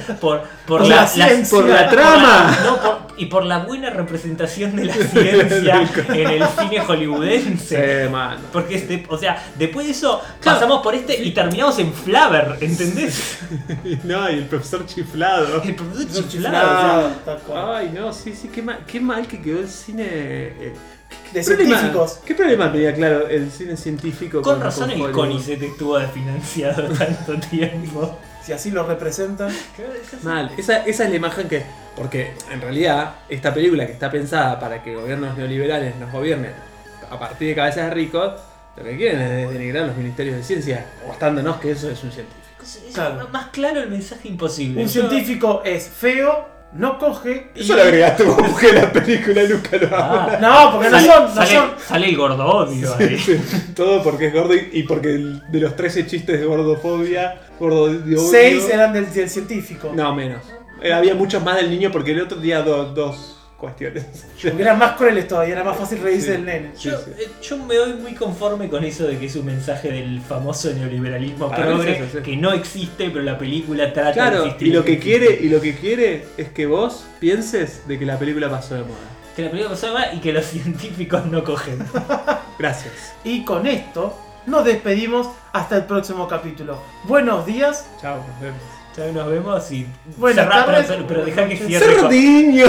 por, 0.66 0.88
la, 0.88 0.96
la 1.02 1.08
ciencia. 1.08 1.58
Por 1.60 1.68
la 1.68 1.84
por 1.84 1.90
trama. 1.90 2.18
la- 2.58 2.64
no, 2.64 2.78
por- 2.82 3.08
y 3.20 3.26
por 3.26 3.44
la 3.46 3.58
buena 3.66 3.90
representación 3.90 4.76
de 4.76 4.86
la 4.86 4.94
ciencia 4.94 5.82
en 6.14 6.28
el 6.30 6.48
cine 6.48 6.80
hollywoodense. 6.80 8.04
Sí, 8.06 8.10
mano. 8.10 8.40
Porque, 8.54 8.76
este, 8.76 9.06
o 9.10 9.18
sea, 9.18 9.44
después 9.58 9.86
de 9.88 9.92
eso 9.92 10.22
Claro. 10.40 10.60
pasamos 10.60 10.82
por 10.84 10.96
este 10.96 11.22
y 11.22 11.32
terminamos 11.34 11.78
en 11.80 11.92
Flaver, 11.94 12.58
¿entendés? 12.62 13.40
No, 14.06 14.30
y 14.30 14.36
el 14.36 14.46
profesor 14.46 14.86
chiflado. 14.86 15.62
El 15.64 15.76
producto 15.76 16.22
chiflado, 16.30 16.56
o 16.56 16.80
sea, 16.80 16.88
Nada, 16.88 17.16
tal 17.26 17.38
cual. 17.40 17.76
Ay, 17.76 17.92
no, 17.94 18.14
sí, 18.14 18.34
sí, 18.34 18.48
qué 18.54 18.62
mal, 18.62 18.80
qué 18.88 19.02
mal 19.02 19.28
que 19.28 19.42
quedó 19.42 19.60
el 19.60 19.68
cine. 19.68 20.06
eh, 20.08 20.74
De 21.34 21.42
¿qué 21.42 21.46
problema- 21.46 21.78
científicos. 21.80 22.20
¿Qué 22.26 22.36
problema 22.36 22.72
tenía, 22.72 22.94
claro, 22.94 23.28
el 23.28 23.52
cine 23.52 23.76
científico? 23.78 24.42
Con 24.42 24.62
razón 24.62 24.92
el? 24.92 25.12
CONICET 25.12 25.62
estuvo 25.62 25.98
desfinanciado 26.00 26.84
tanto 26.98 27.38
tiempo. 27.48 28.18
Si 28.44 28.54
así 28.54 28.72
lo 28.72 28.88
representan. 28.88 29.52
Mal, 30.24 30.52
esa, 30.58 30.86
esa 30.86 31.04
es 31.04 31.10
la 31.10 31.16
imagen 31.16 31.48
que. 31.50 31.64
Porque 31.98 32.32
en 32.52 32.62
realidad, 32.62 33.16
esta 33.28 33.54
película 33.54 33.86
que 33.86 33.92
está 33.94 34.10
pensada 34.10 34.60
para 34.60 34.82
que 34.84 34.96
gobiernos 34.96 35.38
neoliberales 35.38 35.96
nos 35.98 36.12
gobiernen 36.12 36.54
a 37.10 37.20
partir 37.20 37.50
de 37.50 37.56
cabezas 37.56 37.90
de 37.90 37.94
ricos, 37.94 38.34
lo 38.78 38.84
que 38.84 38.96
quieren 38.96 39.20
es 39.20 39.50
denigrar 39.52 39.88
los 39.88 39.98
ministerios 39.98 40.38
de 40.38 40.44
ciencia, 40.44 40.86
mostrándonos 41.08 41.58
que 41.58 41.72
eso 41.72 41.90
es 41.90 42.02
un 42.04 42.12
científico. 42.12 42.44
Es 42.64 42.94
Claro. 42.94 43.28
más 43.32 43.48
claro 43.48 43.82
el 43.82 43.90
mensaje 43.90 44.28
imposible. 44.30 44.82
Un 44.84 44.88
Yo- 44.88 45.10
científico 45.10 45.62
es 45.66 45.88
feo, 45.90 46.48
no 46.74 46.98
coge. 47.00 47.52
y- 47.56 47.62
Eso 47.62 47.76
lo 47.76 47.82
agregaste 47.84 48.24
vos, 48.24 48.36
porque 48.40 48.74
la 48.74 48.92
película 48.92 49.42
nunca 49.44 49.78
lo 49.78 49.90
Ah, 49.92 50.38
No, 50.42 50.72
porque 50.74 50.90
no 50.90 51.00
sale, 51.00 51.08
son. 51.12 51.24
No 51.26 51.34
sale- 51.36 51.52
son 51.56 51.70
sale 51.88 52.10
el 52.10 52.18
gordo 52.18 52.46
odio 52.46 52.96
ahí. 53.00 53.18
Todo 53.76 54.04
porque 54.04 54.28
es 54.28 54.34
gordo 54.34 54.54
y, 54.56 54.70
y 54.74 54.84
porque 54.84 55.16
el- 55.16 55.42
de 55.50 55.60
los 55.60 55.76
13 55.76 56.06
chistes 56.06 56.40
de 56.40 56.46
gordofobia, 56.46 57.40
gordo 57.60 57.88
de 57.90 58.16
odio- 58.16 58.30
seis 58.32 58.68
eran 58.70 58.94
del, 58.94 59.12
del 59.14 59.30
científico. 59.30 59.92
No, 59.96 60.14
menos. 60.14 60.42
Eh, 60.82 60.94
había 60.94 61.16
muchos 61.16 61.44
más 61.44 61.56
del 61.56 61.70
niño 61.72 61.90
porque 61.92 62.12
el 62.12 62.22
otro 62.22 62.38
día 62.40 62.62
do- 62.62 62.86
dos 62.94 63.37
cuestiones. 63.58 64.06
Porque 64.42 64.62
eran 64.62 64.78
más 64.78 64.94
crueles 64.94 65.28
todavía, 65.28 65.54
era 65.56 65.64
más 65.64 65.78
fácil 65.78 66.00
reírse 66.02 66.28
Sí. 66.28 66.32
del 66.34 66.46
nene. 66.46 66.72
Yo, 66.80 66.98
sí. 67.00 67.12
eh, 67.18 67.28
yo 67.42 67.58
me 67.58 67.76
doy 67.76 67.94
muy 67.96 68.14
conforme 68.14 68.70
con 68.70 68.84
eso 68.84 69.06
de 69.08 69.18
que 69.18 69.26
es 69.26 69.36
un 69.36 69.46
mensaje 69.48 69.92
del 69.92 70.22
famoso 70.22 70.72
neoliberalismo 70.74 71.50
mí 71.50 71.56
progre 71.56 71.92
es 71.98 72.02
eso, 72.10 72.18
sí. 72.20 72.24
que 72.24 72.38
no 72.38 72.52
existe, 72.54 73.10
pero 73.10 73.24
la 73.24 73.38
película 73.38 73.92
trata 73.94 74.30
de 74.32 74.38
existir. 74.38 74.68
y 74.68 74.72
lo 74.72 74.86
que 74.86 75.00
quiere, 75.00 75.40
y 75.42 75.50
lo 75.50 75.60
que 75.60 75.76
quiere 75.76 76.26
es 76.38 76.50
que 76.50 76.66
vos 76.68 77.06
pienses 77.20 77.88
de 77.88 77.98
que 78.00 78.06
la 78.06 78.18
película 78.20 78.50
pasó 78.50 78.76
de 78.76 78.82
moda. 78.82 78.96
Que 79.36 79.42
la 79.44 79.50
película 79.50 79.72
pasó 79.76 79.88
de 79.88 79.94
moda 79.94 80.14
y 80.14 80.20
que 80.20 80.34
los 80.34 80.46
científicos 80.54 81.26
no 81.26 81.44
cogen. 81.44 81.80
Gracias. 82.60 83.14
Y 83.24 83.44
con 83.44 83.66
esto 83.68 84.16
nos 84.46 84.64
despedimos 84.66 85.28
hasta 85.52 85.78
el 85.78 85.84
próximo 85.86 86.28
capítulo. 86.28 86.80
Buenos 87.06 87.46
días. 87.46 87.88
Chao, 88.02 88.18
nos 88.18 88.40
vemos. 88.40 88.77
Ya 88.98 89.12
nos 89.12 89.30
vemos 89.30 89.72
y. 89.72 89.88
Cerrá, 90.34 90.66
pero- 90.66 90.88
pero, 90.88 91.08
pero 91.08 91.26
deja 91.26 91.48
que 91.48 91.58
cierre. 91.58 91.86
¡Cerdiño! 92.02 92.66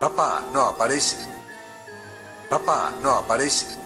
Papá 0.00 0.40
no 0.54 0.62
aparece. 0.68 1.16
Papá 2.48 2.90
no 3.02 3.10
aparece. 3.16 3.76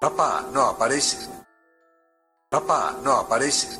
Papá 0.00 0.44
no 0.52 0.62
aparece. 0.62 1.28
Papá 2.50 2.94
no 3.04 3.12
aparece. 3.18 3.78